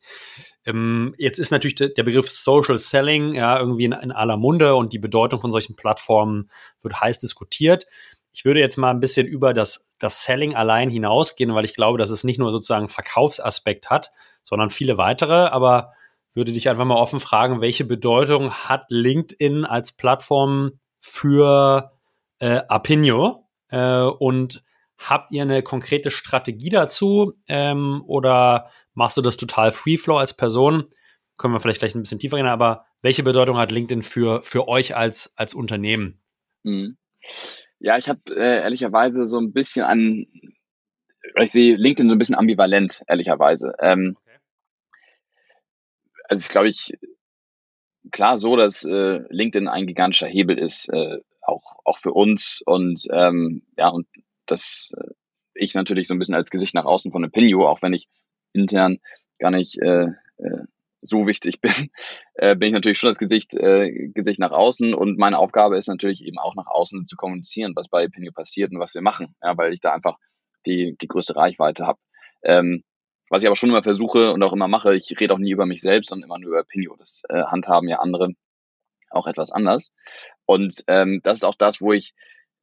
[0.64, 4.74] Ähm, jetzt ist natürlich de der Begriff Social Selling ja irgendwie in, in aller Munde
[4.74, 6.50] und die Bedeutung von solchen Plattformen
[6.82, 7.86] wird heiß diskutiert.
[8.38, 11.98] Ich würde jetzt mal ein bisschen über das, das Selling allein hinausgehen, weil ich glaube,
[11.98, 14.12] dass es nicht nur sozusagen Verkaufsaspekt hat,
[14.44, 15.48] sondern viele weitere.
[15.48, 15.92] Aber
[16.34, 21.90] würde dich einfach mal offen fragen, welche Bedeutung hat LinkedIn als Plattform für
[22.38, 23.48] äh, Apinio?
[23.70, 24.62] Äh, und
[24.98, 27.32] habt ihr eine konkrete Strategie dazu?
[27.48, 30.84] Ähm, oder machst du das total Free Flow als Person?
[31.38, 34.68] Können wir vielleicht gleich ein bisschen tiefer gehen, aber welche Bedeutung hat LinkedIn für, für
[34.68, 36.20] euch als, als Unternehmen?
[36.62, 36.98] Mhm.
[37.80, 40.26] Ja, ich habe äh, ehrlicherweise so ein bisschen an,
[41.40, 43.74] ich sehe LinkedIn so ein bisschen ambivalent, ehrlicherweise.
[43.80, 44.38] Ähm, okay.
[46.28, 46.92] Also ich glaube ich,
[48.10, 53.06] klar so, dass äh, LinkedIn ein gigantischer Hebel ist, äh, auch, auch für uns und
[53.10, 54.06] ähm, ja, und
[54.46, 55.12] das äh,
[55.54, 58.08] ich natürlich so ein bisschen als Gesicht nach außen von Opinio, auch wenn ich
[58.52, 58.98] intern
[59.38, 60.08] gar nicht äh,
[60.38, 60.64] äh,
[61.00, 61.72] so wichtig bin,
[62.34, 65.88] äh, bin ich natürlich schon das Gesicht, äh, Gesicht nach außen und meine Aufgabe ist
[65.88, 69.34] natürlich eben auch nach außen zu kommunizieren, was bei Pinio passiert und was wir machen,
[69.42, 70.16] ja, weil ich da einfach
[70.66, 71.98] die, die größte Reichweite habe.
[72.42, 72.82] Ähm,
[73.30, 75.66] was ich aber schon immer versuche und auch immer mache, ich rede auch nie über
[75.66, 76.96] mich selbst, sondern immer nur über Pinio.
[76.96, 78.30] Das äh, handhaben ja andere
[79.10, 79.92] auch etwas anders.
[80.46, 82.14] Und ähm, das ist auch das, wo ich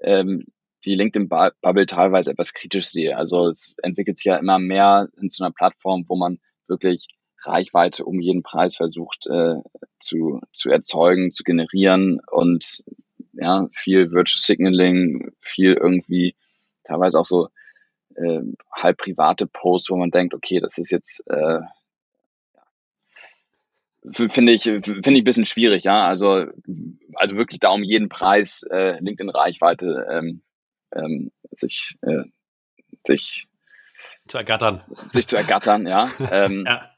[0.02, 0.46] ähm,
[0.86, 3.18] die LinkedIn-Bubble teilweise etwas kritisch sehe.
[3.18, 7.08] Also es entwickelt sich ja immer mehr in zu einer Plattform, wo man wirklich
[7.48, 9.56] Reichweite um jeden Preis versucht äh,
[10.00, 12.84] zu, zu erzeugen, zu generieren und
[13.34, 16.36] ja, viel Virtual Signaling, viel irgendwie
[16.84, 17.50] teilweise auch so
[18.16, 18.42] äh,
[18.72, 21.60] halb private Posts, wo man denkt, okay, das ist jetzt äh,
[24.12, 26.08] finde ich finde ich ein bisschen schwierig, ja.
[26.08, 26.46] Also
[27.16, 30.42] also wirklich da um jeden Preis äh, LinkedIn Reichweite ähm,
[30.94, 32.24] ähm, sich äh,
[33.06, 33.48] sich
[34.28, 34.84] zu ergattern.
[35.12, 36.10] Sich zu ergattern, ja.
[36.32, 36.90] ähm, ja.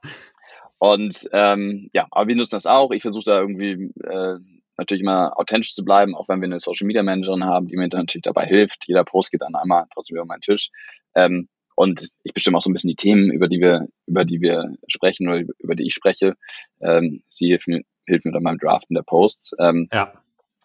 [0.79, 2.91] Und ähm, ja, aber wir nutzen das auch.
[2.91, 4.37] Ich versuche da irgendwie äh,
[4.77, 7.87] natürlich mal authentisch zu bleiben, auch wenn wir eine Social Media Managerin haben, die mir
[7.87, 8.87] natürlich dabei hilft.
[8.87, 10.69] Jeder Post geht dann einmal trotzdem über meinen Tisch.
[11.15, 14.41] Ähm, und ich bestimme auch so ein bisschen die Themen, über die wir, über die
[14.41, 16.35] wir sprechen oder über die ich spreche.
[16.81, 19.55] Ähm, sie hilft mir, hilft mir dann beim Draften der Posts.
[19.59, 20.11] Ähm, ja.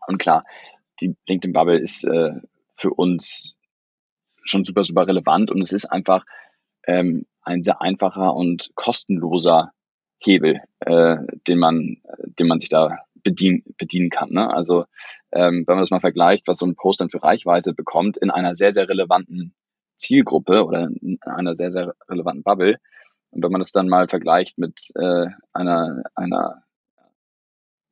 [0.06, 0.44] Und klar,
[1.00, 2.32] die LinkedIn Bubble ist äh,
[2.76, 3.56] für uns
[4.44, 6.24] schon super, super relevant und es ist einfach
[6.86, 9.72] ähm, ein sehr einfacher und kostenloser
[10.24, 11.16] Hebel, äh,
[11.48, 11.98] den man,
[12.38, 14.30] den man sich da bedienen, bedienen kann.
[14.30, 14.52] Ne?
[14.52, 14.84] Also
[15.32, 18.30] ähm, wenn man das mal vergleicht, was so ein Post dann für Reichweite bekommt in
[18.30, 19.54] einer sehr, sehr relevanten
[19.98, 22.78] Zielgruppe oder in einer sehr, sehr relevanten Bubble.
[23.30, 26.62] Und wenn man das dann mal vergleicht mit äh, einer, einer,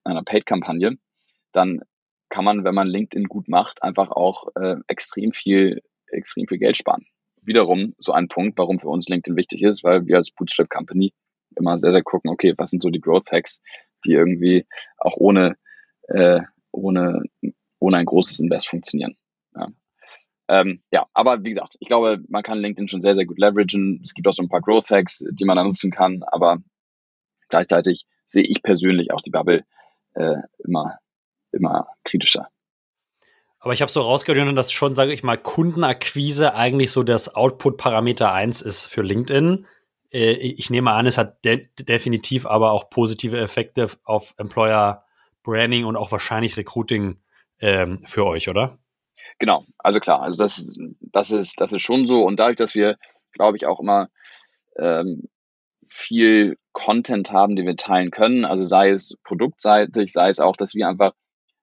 [0.05, 0.99] einer Paid-Kampagne,
[1.53, 1.81] dann
[2.29, 6.77] kann man, wenn man LinkedIn gut macht, einfach auch äh, extrem viel, extrem viel Geld
[6.77, 7.07] sparen.
[7.43, 11.13] Wiederum so ein Punkt, warum für uns LinkedIn wichtig ist, weil wir als Bootstrap Company
[11.57, 13.61] immer sehr, sehr gucken, okay, was sind so die Growth Hacks,
[14.05, 14.67] die irgendwie
[14.99, 15.57] auch ohne,
[16.09, 16.41] äh,
[16.73, 17.23] ohne,
[17.79, 19.17] ohne ein großes Invest funktionieren.
[19.55, 19.69] Ja.
[20.49, 24.01] Ähm, ja, aber wie gesagt, ich glaube, man kann LinkedIn schon sehr, sehr gut leveragen.
[24.05, 26.59] Es gibt auch so ein paar Growth Hacks, die man da nutzen kann, aber
[27.49, 29.65] gleichzeitig sehe ich persönlich auch die Bubble
[30.15, 30.99] äh, immer,
[31.53, 32.49] immer kritischer.
[33.61, 38.33] Aber ich habe so rausgehört, dass schon, sage ich mal, Kundenakquise eigentlich so das Output-Parameter
[38.33, 39.67] 1 ist für LinkedIn.
[40.13, 45.05] Äh, ich nehme an, es hat de definitiv aber auch positive Effekte auf Employer
[45.43, 47.19] Branding und auch wahrscheinlich Recruiting
[47.61, 48.79] ähm, für euch, oder?
[49.39, 52.25] Genau, also klar, also das, das ist, das ist schon so.
[52.25, 52.97] Und dadurch, dass wir,
[53.33, 54.09] glaube ich, auch immer
[54.77, 55.29] ähm,
[55.89, 60.75] viel Content haben, den wir teilen können, also sei es produktseitig, sei es auch, dass
[60.75, 61.15] wir einfach,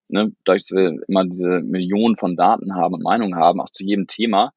[0.07, 3.83] ne, dadurch, dass wir immer diese Millionen von Daten haben und Meinungen haben, auch zu
[3.83, 4.51] jedem Thema,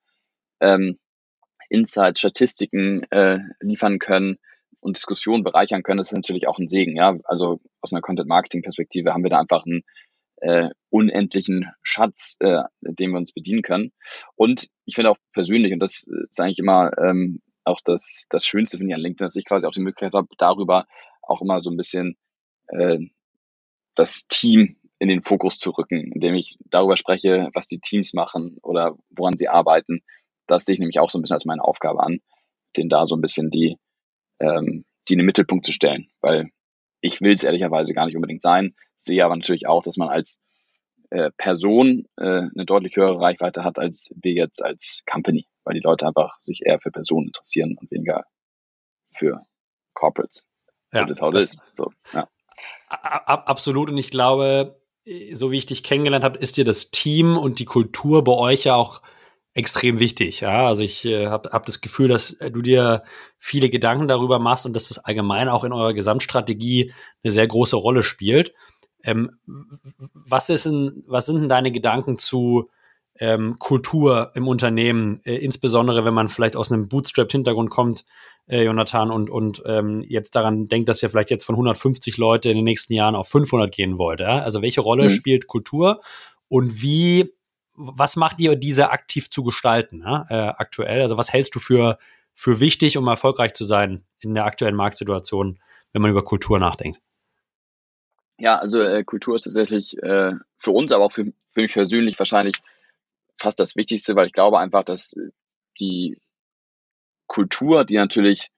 [0.61, 0.99] ähm,
[1.71, 4.39] Insights, Statistiken äh, liefern können
[4.81, 6.97] und Diskussionen bereichern können, das ist natürlich auch ein Segen.
[6.97, 9.83] Ja, also aus einer Content-Marketing-Perspektive haben wir da einfach einen
[10.41, 13.93] äh, unendlichen Schatz, äh, den wir uns bedienen können.
[14.37, 18.79] Und ich finde auch persönlich, und das ist eigentlich immer ähm, auch das, das Schönste,
[18.79, 20.87] finde ich an LinkedIn, dass ich quasi auch die Möglichkeit habe, darüber
[21.23, 22.17] auch immer so ein bisschen
[22.69, 22.99] äh,
[23.95, 28.59] das Team in den Fokus zu rücken, indem ich darüber spreche, was die Teams machen
[28.63, 30.03] oder woran sie arbeiten
[30.47, 32.21] das sehe ich nämlich auch so ein bisschen als meine Aufgabe an,
[32.77, 33.77] den da so ein bisschen die,
[34.41, 36.51] ähm, die in den Mittelpunkt zu stellen, weil
[37.01, 40.41] ich will es ehrlicherweise gar nicht unbedingt sein, sehe aber natürlich auch, dass man als
[41.11, 45.81] äh, Person äh, eine deutlich höhere Reichweite hat als wir jetzt als Company, weil die
[45.81, 48.25] Leute einfach sich eher für Personen interessieren und weniger
[49.17, 49.45] für
[49.95, 50.47] Corporates.
[50.93, 52.29] Ja, das, das so, ja.
[52.89, 53.91] Absolut.
[53.91, 54.81] Und ich glaube,
[55.33, 58.65] so wie ich dich kennengelernt habe, ist dir das Team und die Kultur bei euch
[58.65, 59.03] ja auch
[59.55, 60.41] extrem wichtig.
[60.41, 63.03] Ja, also ich äh, habe hab das Gefühl, dass äh, du dir
[63.39, 66.93] viele Gedanken darüber machst und dass das allgemein auch in eurer Gesamtstrategie
[67.23, 68.55] eine sehr große Rolle spielt.
[69.03, 72.71] Ähm, was ist denn, was sind denn deine Gedanken zu
[73.19, 78.05] ähm, Kultur im Unternehmen, äh, insbesondere wenn man vielleicht aus einem Bootstrapped-Hintergrund kommt,
[78.47, 82.51] äh, Jonathan, und, und ähm, jetzt daran denkt, dass ihr vielleicht jetzt von 150 Leute
[82.51, 84.21] in den nächsten Jahren auf 500 gehen wollt.
[84.21, 84.41] Ja?
[84.43, 85.11] Also welche Rolle mhm.
[85.11, 86.01] spielt Kultur
[86.49, 87.31] und wie
[87.81, 91.03] was macht ihr, diese aktiv zu gestalten ja, äh, aktuell?
[91.03, 91.99] Also was hältst du für,
[92.35, 95.59] für wichtig, um erfolgreich zu sein in der aktuellen Marktsituation,
[95.93, 97.01] wenn man über Kultur nachdenkt?
[98.39, 102.19] Ja, also äh, Kultur ist tatsächlich äh, für uns, aber auch für, für mich persönlich
[102.19, 102.57] wahrscheinlich
[103.39, 105.15] fast das Wichtigste, weil ich glaube einfach, dass
[105.79, 106.19] die
[107.27, 108.51] Kultur, die natürlich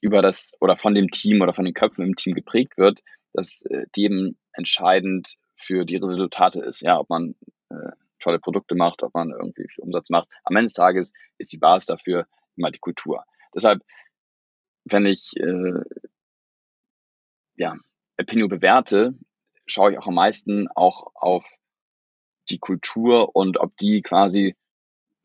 [0.00, 3.00] über das oder von dem Team oder von den Köpfen im Team geprägt wird,
[3.32, 6.82] dass äh, die eben entscheidend für die Resultate ist.
[6.82, 7.34] Ja, ob man
[7.70, 10.28] äh, tolle Produkte macht, ob man irgendwie viel Umsatz macht.
[10.44, 13.24] Am Ende des Tages ist die Basis dafür immer die Kultur.
[13.54, 13.82] Deshalb,
[14.84, 15.80] wenn ich äh,
[17.56, 17.76] ja,
[18.18, 19.14] Opinio bewerte,
[19.66, 21.48] schaue ich auch am meisten auch auf
[22.50, 24.56] die Kultur und ob die quasi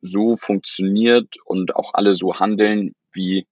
[0.02, 3.48] so funktioniert und auch alle so handeln, wie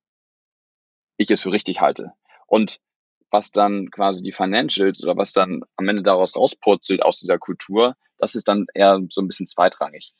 [1.18, 2.12] ich es für richtig halte.
[2.48, 2.82] Und
[3.30, 7.96] was dann quasi die Financials oder was dann am Ende daraus rauspurzelt aus dieser Kultur,
[8.22, 10.13] das ist dann eher so ein bisschen zweitrangig.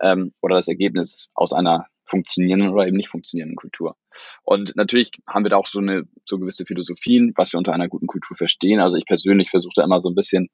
[0.00, 3.96] Ähm, oder das Ergebnis aus einer funktionierenden oder eben nicht funktionierenden Kultur.
[4.44, 7.88] Und natürlich haben wir da auch so eine so gewisse Philosophien, was wir unter einer
[7.88, 8.78] guten Kultur verstehen.
[8.80, 10.48] Also ich persönlich versuche da immer so ein bisschen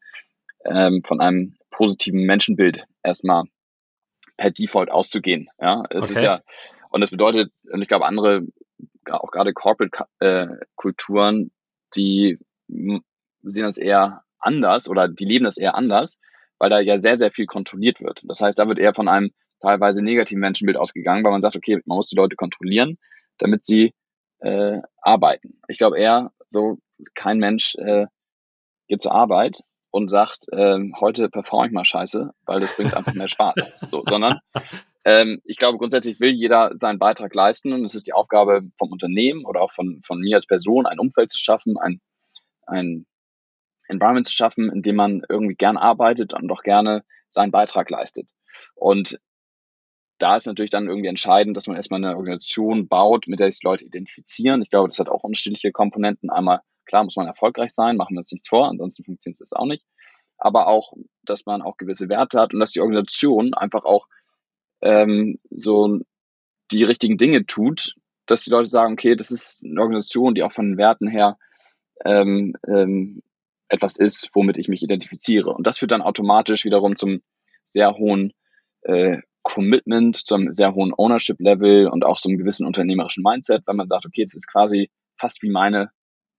[0.64, 3.44] ähm, von einem positiven Menschenbild erstmal
[4.38, 5.48] per Default auszugehen.
[5.60, 6.14] Ja, es okay.
[6.14, 6.42] ist ja
[6.92, 8.42] und das bedeutet, und ich glaube andere
[9.10, 11.50] auch gerade Corporate-Kulturen, äh,
[11.96, 12.38] die
[12.68, 16.20] sehen das eher anders oder die leben das eher anders,
[16.62, 18.22] weil da ja sehr, sehr viel kontrolliert wird.
[18.22, 21.80] Das heißt, da wird eher von einem teilweise negativen Menschenbild ausgegangen, weil man sagt, okay,
[21.86, 22.98] man muss die Leute kontrollieren,
[23.38, 23.94] damit sie
[24.38, 25.60] äh, arbeiten.
[25.66, 26.78] Ich glaube eher, so
[27.16, 28.06] kein Mensch äh,
[28.86, 33.14] geht zur Arbeit und sagt, äh, heute performe ich mal scheiße, weil das bringt einfach
[33.14, 33.72] mehr Spaß.
[33.88, 34.38] So, sondern
[35.04, 38.92] ähm, ich glaube, grundsätzlich will jeder seinen Beitrag leisten und es ist die Aufgabe vom
[38.92, 42.00] Unternehmen oder auch von, von mir als Person, ein Umfeld zu schaffen, ein,
[42.68, 43.04] ein
[43.92, 48.28] Environment zu schaffen, in dem man irgendwie gern arbeitet und auch gerne seinen Beitrag leistet.
[48.74, 49.18] Und
[50.18, 53.62] da ist natürlich dann irgendwie entscheidend, dass man erstmal eine Organisation baut, mit der sich
[53.62, 54.62] Leute identifizieren.
[54.62, 56.30] Ich glaube, das hat auch unterschiedliche Komponenten.
[56.30, 59.66] Einmal, klar, muss man erfolgreich sein, machen wir uns nichts vor, ansonsten funktioniert das auch
[59.66, 59.84] nicht.
[60.38, 60.92] Aber auch,
[61.24, 64.06] dass man auch gewisse Werte hat und dass die Organisation einfach auch
[64.80, 66.00] ähm, so
[66.70, 67.94] die richtigen Dinge tut,
[68.26, 71.36] dass die Leute sagen, okay, das ist eine Organisation, die auch von den Werten her
[72.04, 73.22] ähm, ähm,
[73.72, 75.50] etwas ist, womit ich mich identifiziere.
[75.50, 77.22] Und das führt dann automatisch wiederum zum
[77.64, 78.32] sehr hohen
[78.82, 84.06] äh, Commitment, zum sehr hohen Ownership-Level und auch zum gewissen unternehmerischen Mindset, weil man sagt,
[84.06, 85.90] okay, das ist quasi fast wie meine,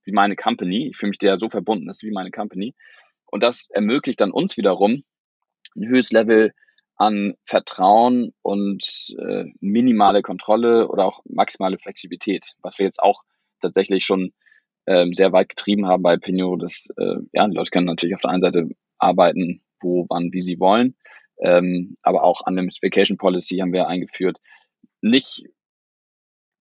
[0.06, 0.90] wie meine Company.
[0.90, 2.76] Ich fühle mich der so verbunden, das ist wie meine Company.
[3.26, 5.04] Und das ermöglicht dann uns wiederum
[5.76, 6.54] ein höheres Level
[6.96, 13.24] an Vertrauen und äh, minimale Kontrolle oder auch maximale Flexibilität, was wir jetzt auch
[13.60, 14.34] tatsächlich schon
[14.88, 16.62] ähm, sehr weit getrieben haben bei Pinot.
[16.62, 20.42] Das, äh, ja, die Leute können natürlich auf der einen Seite arbeiten, wo, wann, wie
[20.42, 20.96] sie wollen,
[21.40, 24.38] ähm, aber auch an dem Vacation Policy haben wir eingeführt.
[25.02, 25.44] Nicht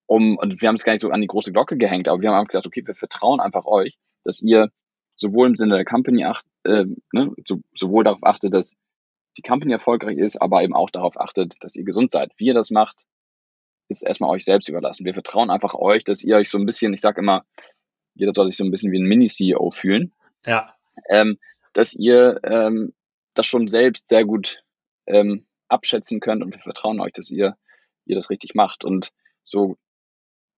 [0.07, 2.29] um, und wir haben es gar nicht so an die große Glocke gehängt, aber wir
[2.29, 4.71] haben einfach gesagt, okay, wir vertrauen einfach euch, dass ihr
[5.17, 8.77] sowohl im Sinne der Company acht, äh, ne, so, sowohl darauf achtet, dass
[9.39, 12.33] die Company erfolgreich ist, aber eben auch darauf achtet, dass ihr gesund seid.
[12.37, 13.05] Wie ihr das macht,
[13.89, 15.07] ist erstmal euch selbst überlassen.
[15.07, 17.45] Wir vertrauen einfach euch, dass ihr euch so ein bisschen, ich sage immer,
[18.15, 20.13] jeder soll sich so ein bisschen wie ein Mini-CEO fühlen.
[20.45, 20.75] Ja.
[21.09, 21.39] Ähm,
[21.73, 22.93] dass ihr ähm,
[23.35, 24.63] das schon selbst sehr gut
[25.07, 27.57] ähm, abschätzen könnt und wir vertrauen euch, dass ihr,
[28.05, 28.85] ihr das richtig macht.
[28.85, 29.11] Und
[29.45, 29.77] so,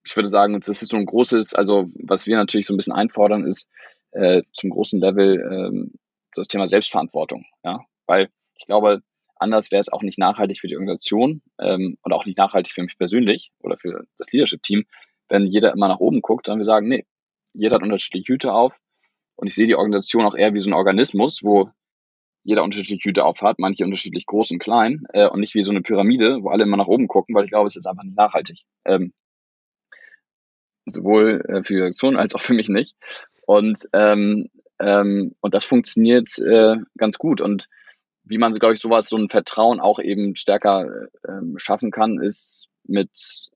[0.04, 2.92] ich würde sagen, das ist so ein großes, also was wir natürlich so ein bisschen
[2.92, 3.68] einfordern, ist
[4.10, 5.92] äh, zum großen Level ähm,
[6.34, 7.44] das Thema Selbstverantwortung.
[7.62, 9.02] Ja, weil ich glaube,
[9.36, 12.82] anders wäre es auch nicht nachhaltig für die Organisation ähm, und auch nicht nachhaltig für
[12.82, 14.84] mich persönlich oder für das Leadership-Team,
[15.28, 17.06] wenn jeder immer nach oben guckt, sondern wir sagen, nee,
[17.54, 18.78] jeder hat unterschiedliche Hüte auf
[19.36, 21.70] und ich sehe die Organisation auch eher wie so ein Organismus, wo
[22.42, 25.70] jeder unterschiedliche Hüte auf hat, manche unterschiedlich groß und klein äh, und nicht wie so
[25.70, 28.16] eine Pyramide, wo alle immer nach oben gucken, weil ich glaube, es ist einfach nicht
[28.16, 28.64] nachhaltig.
[28.84, 29.12] Ähm,
[30.86, 32.96] sowohl äh, für die Organisation als auch für mich nicht.
[33.46, 37.40] Und, ähm, ähm, und das funktioniert äh, ganz gut.
[37.40, 37.68] Und
[38.24, 42.68] wie man, glaube ich, sowas, so ein Vertrauen auch eben stärker ähm, schaffen kann, ist
[42.86, 43.50] mit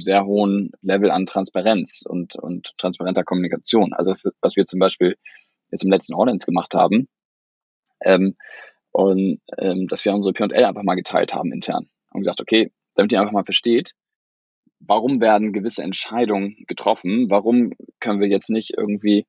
[0.00, 3.92] sehr hohen Level an Transparenz und, und transparenter Kommunikation.
[3.92, 5.16] Also für, was wir zum Beispiel
[5.70, 7.08] jetzt im letzten Audience gemacht haben,
[8.04, 8.36] ähm,
[8.92, 13.10] und ähm, dass wir unsere P&L einfach mal geteilt haben intern und gesagt, okay, damit
[13.12, 13.94] ihr einfach mal versteht,
[14.80, 19.26] warum werden gewisse Entscheidungen getroffen, warum können wir jetzt nicht irgendwie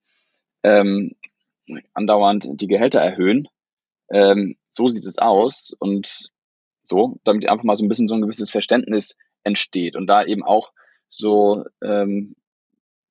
[0.64, 1.14] ähm,
[1.93, 3.47] andauernd die Gehälter erhöhen,
[4.11, 6.32] ähm, so sieht es aus und
[6.84, 10.44] so, damit einfach mal so ein bisschen so ein gewisses Verständnis entsteht und da eben
[10.44, 10.72] auch
[11.10, 12.36] so ähm,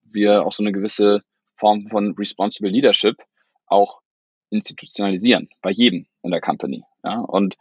[0.03, 1.23] wir auch so eine gewisse
[1.55, 3.17] Form von Responsible Leadership
[3.67, 4.01] auch
[4.51, 6.85] institutionalisieren bei jedem in der Company.
[7.05, 7.21] Ja?
[7.21, 7.57] Und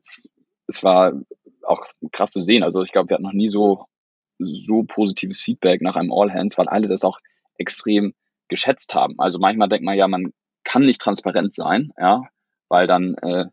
[0.00, 0.22] es,
[0.66, 1.14] es war
[1.62, 2.62] auch krass zu sehen.
[2.62, 3.86] Also ich glaube, wir hatten noch nie so
[4.38, 7.18] so positives Feedback nach einem All Hands, weil alle das auch
[7.56, 8.14] extrem
[8.48, 9.18] geschätzt haben.
[9.18, 10.32] Also manchmal denkt man ja, man
[10.64, 12.22] kann nicht transparent sein, ja,
[12.68, 13.46] weil dann äh,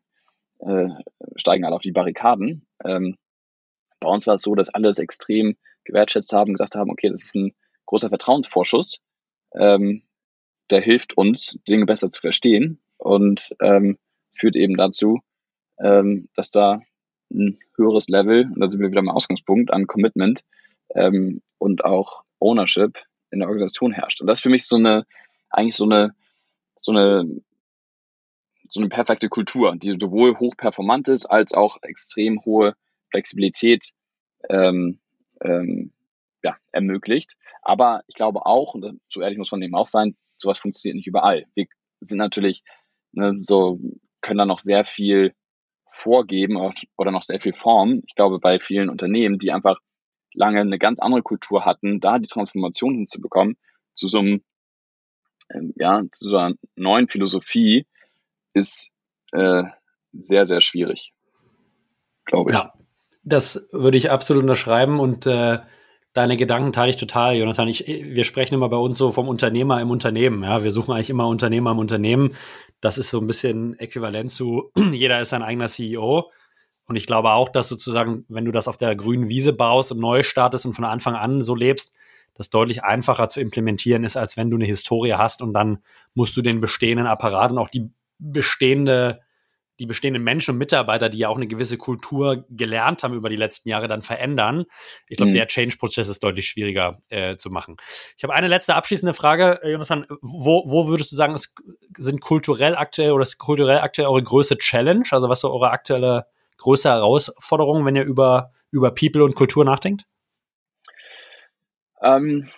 [0.59, 0.89] äh,
[1.35, 2.65] steigen alle auf die Barrikaden.
[2.83, 3.17] Ähm,
[3.99, 7.23] bei uns war es so, dass alle es extrem gewertschätzt haben, gesagt haben, okay, das
[7.23, 7.53] ist ein
[7.85, 8.99] großer Vertrauensvorschuss.
[9.53, 10.03] Ähm,
[10.69, 13.97] der hilft uns, Dinge besser zu verstehen und ähm,
[14.33, 15.21] führt eben dazu,
[15.79, 16.81] ähm, dass da
[17.31, 20.43] ein höheres Level, und da sind wir wieder am Ausgangspunkt, an Commitment
[20.95, 22.97] ähm, und auch Ownership
[23.31, 24.21] in der Organisation herrscht.
[24.21, 25.05] Und das ist für mich so eine,
[25.49, 26.15] eigentlich so eine,
[26.79, 27.41] so eine,
[28.69, 32.75] so eine perfekte Kultur, die sowohl hochperformant ist, als auch extrem hohe
[33.15, 33.91] Flexibilität
[34.49, 34.99] ähm,
[35.41, 35.91] ähm,
[36.43, 37.35] ja, ermöglicht.
[37.61, 41.07] Aber ich glaube auch, und so ehrlich muss man eben auch sein, sowas funktioniert nicht
[41.07, 41.45] überall.
[41.55, 41.67] Wir
[42.01, 42.61] sind natürlich
[43.13, 43.79] ne, so,
[44.21, 45.33] können da noch sehr viel
[45.87, 46.57] vorgeben
[46.97, 48.03] oder noch sehr viel formen.
[48.05, 49.79] Ich glaube, bei vielen Unternehmen, die einfach
[50.33, 53.57] lange eine ganz andere Kultur hatten, da die Transformation hinzubekommen,
[53.93, 54.43] zu so einem,
[55.53, 57.85] ähm, ja, zu so einer neuen Philosophie,
[58.53, 58.91] ist
[59.31, 59.63] äh,
[60.11, 61.13] sehr, sehr schwierig,
[62.25, 62.57] glaube ich.
[62.57, 62.73] Ja,
[63.25, 65.59] das würde ich absolut unterschreiben und äh,
[66.13, 67.67] deine Gedanken teile ich total, Jonathan.
[67.67, 70.43] Ich, wir sprechen immer bei uns so vom Unternehmer im Unternehmen.
[70.43, 72.35] Ja, wir suchen eigentlich immer Unternehmer im Unternehmen.
[72.79, 76.31] Das ist so ein bisschen äquivalent zu, jeder ist sein eigener CEO.
[76.87, 79.99] Und ich glaube auch, dass sozusagen, wenn du das auf der grünen Wiese baust und
[79.99, 81.93] neu startest und von Anfang an so lebst,
[82.35, 85.79] das deutlich einfacher zu implementieren ist, als wenn du eine Historie hast und dann
[86.13, 89.21] musst du den bestehenden Apparat und auch die bestehende,
[89.79, 93.35] die bestehenden Menschen und Mitarbeiter, die ja auch eine gewisse Kultur gelernt haben über die
[93.35, 94.65] letzten Jahre, dann verändern.
[95.07, 95.35] Ich glaube, mhm.
[95.35, 97.77] der Change-Prozess ist deutlich schwieriger äh, zu machen.
[98.17, 100.05] Ich habe eine letzte abschließende Frage, äh, Jonathan.
[100.21, 101.53] Wo, wo würdest du sagen, es
[101.97, 105.05] sind kulturell aktuell oder ist kulturell aktuell eure größte Challenge?
[105.11, 110.05] Also was so eure aktuelle größte Herausforderung, wenn ihr über, über People und Kultur nachdenkt?
[112.01, 112.49] Ähm,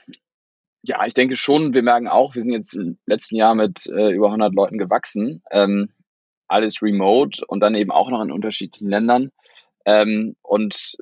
[0.84, 4.12] ja, ich denke schon, wir merken auch, wir sind jetzt im letzten Jahr mit äh,
[4.12, 5.42] über 100 Leuten gewachsen.
[5.52, 5.90] Ähm,
[6.48, 9.32] alles remote und dann eben auch noch in unterschiedlichen Ländern.
[9.86, 10.98] Ähm, und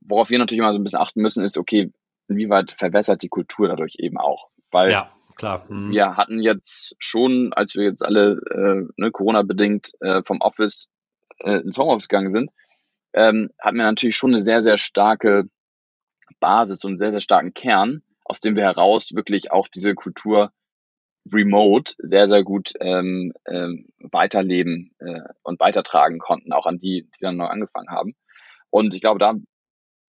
[0.00, 1.90] worauf wir natürlich immer so ein bisschen achten müssen, ist, okay,
[2.28, 4.48] inwieweit verwässert die Kultur dadurch eben auch?
[4.70, 5.64] Weil ja, klar.
[5.68, 5.90] Mhm.
[5.90, 10.88] wir hatten jetzt schon, als wir jetzt alle äh, ne, Corona-bedingt äh, vom Office
[11.40, 12.50] äh, ins Homeoffice gegangen sind,
[13.12, 15.48] ähm, hatten wir natürlich schon eine sehr, sehr starke
[16.40, 20.52] Basis und einen sehr, sehr starken Kern, aus dem wir heraus wirklich auch diese Kultur
[21.32, 27.20] remote sehr, sehr gut ähm, ähm, weiterleben äh, und weitertragen konnten, auch an die, die
[27.20, 28.14] dann neu angefangen haben.
[28.70, 29.34] Und ich glaube, da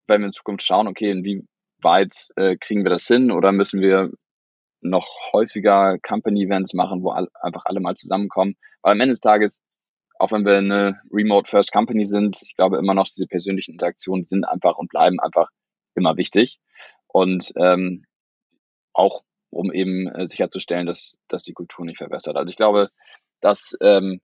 [0.08, 4.12] werden wir in Zukunft schauen, okay, inwieweit äh, kriegen wir das hin oder müssen wir
[4.82, 8.56] noch häufiger Company-Events machen, wo all, einfach alle mal zusammenkommen.
[8.82, 9.62] Weil am Ende des Tages
[10.20, 14.26] auch wenn wir eine Remote First Company sind, ich glaube immer noch, diese persönlichen Interaktionen
[14.26, 15.50] sind einfach und bleiben einfach
[15.96, 16.60] immer wichtig.
[17.08, 18.06] Und ähm,
[18.94, 19.24] auch
[19.56, 22.36] um eben äh, sicherzustellen, dass, dass die Kultur nicht verbessert.
[22.36, 22.90] Also ich glaube,
[23.40, 24.20] das ähm,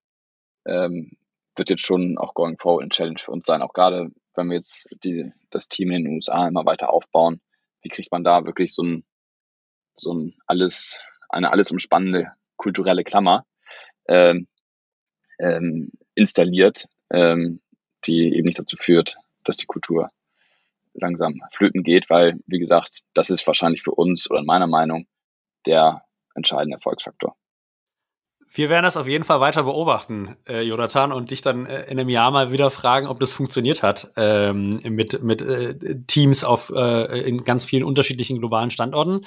[0.65, 1.17] ähm,
[1.55, 3.61] wird jetzt schon auch going forward eine Challenge für uns sein.
[3.61, 7.41] Auch gerade, wenn wir jetzt die, das Team in den USA immer weiter aufbauen,
[7.82, 9.05] wie kriegt man da wirklich so ein,
[9.95, 13.45] so ein alles, eine alles umspannende kulturelle Klammer,
[14.07, 14.47] ähm,
[15.39, 17.61] ähm, installiert, ähm,
[18.05, 20.11] die eben nicht dazu führt, dass die Kultur
[20.93, 25.07] langsam flöten geht, weil, wie gesagt, das ist wahrscheinlich für uns oder in meiner Meinung
[25.66, 26.03] der
[26.36, 27.36] entscheidende Erfolgsfaktor.
[28.53, 31.97] Wir werden das auf jeden Fall weiter beobachten, äh, Jonathan, und dich dann äh, in
[31.97, 36.70] einem Jahr mal wieder fragen, ob das funktioniert hat ähm, mit, mit äh, Teams auf
[36.76, 39.22] äh, in ganz vielen unterschiedlichen globalen Standorten.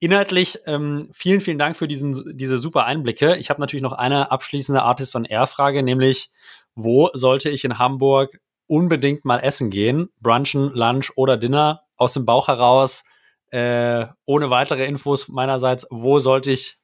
[0.00, 3.36] Inhaltlich, ähm, vielen, vielen Dank für diesen, diese super Einblicke.
[3.36, 6.30] Ich habe natürlich noch eine abschließende Artist on Air Frage, nämlich,
[6.74, 10.08] wo sollte ich in Hamburg unbedingt mal essen gehen?
[10.20, 11.82] Brunchen, Lunch oder Dinner?
[11.96, 13.04] Aus dem Bauch heraus,
[13.50, 16.78] äh, ohne weitere Infos meinerseits, wo sollte ich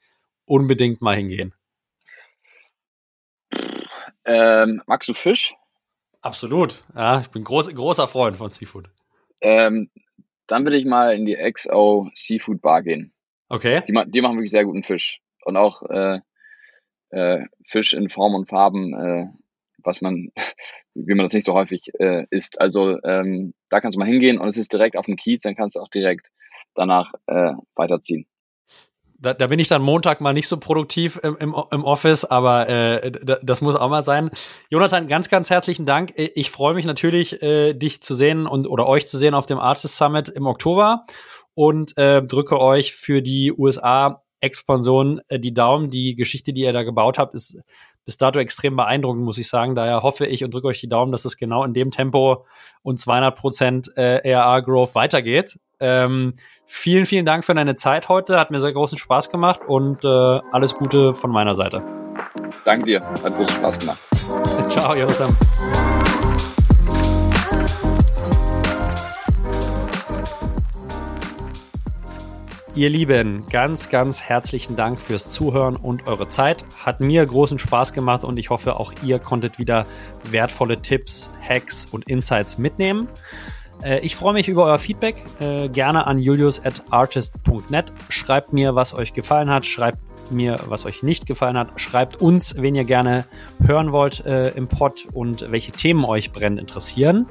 [0.47, 1.55] unbedingt mal hingehen?
[4.25, 5.55] Ähm, magst du Fisch?
[6.23, 6.83] Absolut.
[6.95, 8.89] Ja, ich bin groß, großer Freund von Seafood.
[9.43, 9.91] Ähm,
[10.47, 13.13] dann will ich mal in die XO Seafood Bar gehen.
[13.49, 13.83] Okay.
[13.87, 15.21] Die, die machen wirklich sehr guten Fisch.
[15.45, 16.21] Und auch äh,
[17.11, 19.27] äh, Fisch in Form und Farben, äh,
[19.79, 20.31] was man,
[20.95, 22.61] wie man das nicht so häufig äh, isst.
[22.61, 25.57] Also ähm, da kannst du mal hingehen und es ist direkt auf dem Kiez, dann
[25.57, 26.29] kannst du auch direkt
[26.75, 28.27] danach äh, weiterziehen.
[29.19, 32.69] Da, da bin ich dann Montag mal nicht so produktiv im, im, im Office, aber
[32.69, 33.11] äh,
[33.43, 34.31] das muss auch mal sein.
[34.69, 36.13] Jonathan, ganz, ganz herzlichen Dank.
[36.17, 39.59] Ich freue mich natürlich, äh, dich zu sehen und oder euch zu sehen auf dem
[39.59, 41.07] Artist Summit im Oktober
[41.55, 45.89] und äh, drücke euch für die USA-Expansion äh, die Daumen.
[45.89, 47.59] Die Geschichte, die ihr da gebaut habt, ist
[48.05, 49.75] bis dato extrem beeindruckend, muss ich sagen.
[49.75, 52.45] Daher hoffe ich und drücke euch die Daumen, dass es genau in dem Tempo
[52.83, 55.59] und 200 Prozent äh, ARR-Growth weitergeht.
[55.81, 56.35] Ähm,
[56.67, 58.39] vielen, vielen Dank für deine Zeit heute.
[58.39, 61.83] Hat mir sehr großen Spaß gemacht und äh, alles Gute von meiner Seite.
[62.65, 63.03] Danke dir.
[63.23, 63.99] Hat großen Spaß gemacht.
[64.69, 65.37] Ciao, Jonathan.
[72.77, 76.65] Ihr Lieben, ganz, ganz herzlichen Dank fürs Zuhören und eure Zeit.
[76.85, 79.87] Hat mir großen Spaß gemacht und ich hoffe, auch ihr konntet wieder
[80.25, 83.07] wertvolle Tipps, Hacks und Insights mitnehmen.
[83.83, 85.17] Äh, ich freue mich über euer Feedback.
[85.41, 87.93] Äh, gerne an julius at artist.net.
[88.09, 89.67] Schreibt mir, was euch gefallen hat.
[89.67, 89.99] Schreibt
[90.31, 91.79] mir, was euch nicht gefallen hat.
[91.81, 93.25] Schreibt uns, wen ihr gerne
[93.65, 97.27] hören wollt äh, im Pod und welche Themen euch brennend interessieren.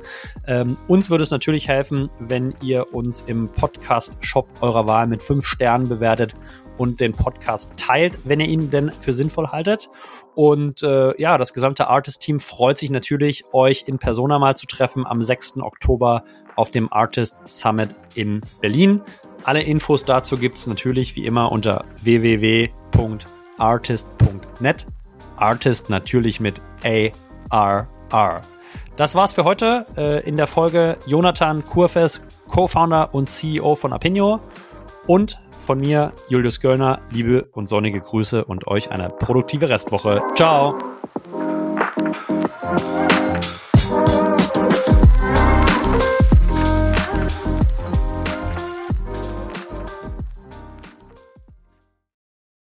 [0.47, 5.45] Ähm, uns würde es natürlich helfen, wenn ihr uns im Podcast-Shop eurer Wahl mit fünf
[5.45, 6.35] Sternen bewertet
[6.77, 9.89] und den Podcast teilt, wenn ihr ihn denn für sinnvoll haltet.
[10.35, 15.05] Und äh, ja, das gesamte Artist-Team freut sich natürlich, euch in Persona mal zu treffen
[15.05, 15.57] am 6.
[15.57, 16.23] Oktober
[16.55, 19.01] auf dem Artist Summit in Berlin.
[19.43, 24.87] Alle Infos dazu gibt's natürlich wie immer unter www.artist.net.
[25.35, 28.41] Artist natürlich mit A-R-R.
[28.95, 34.39] Das war's für heute äh, in der Folge Jonathan Kurfes, Co-Founder und CEO von Apinio
[35.07, 40.21] und von mir, Julius Göllner, liebe und sonnige Grüße und euch eine produktive Restwoche.
[40.35, 40.77] Ciao!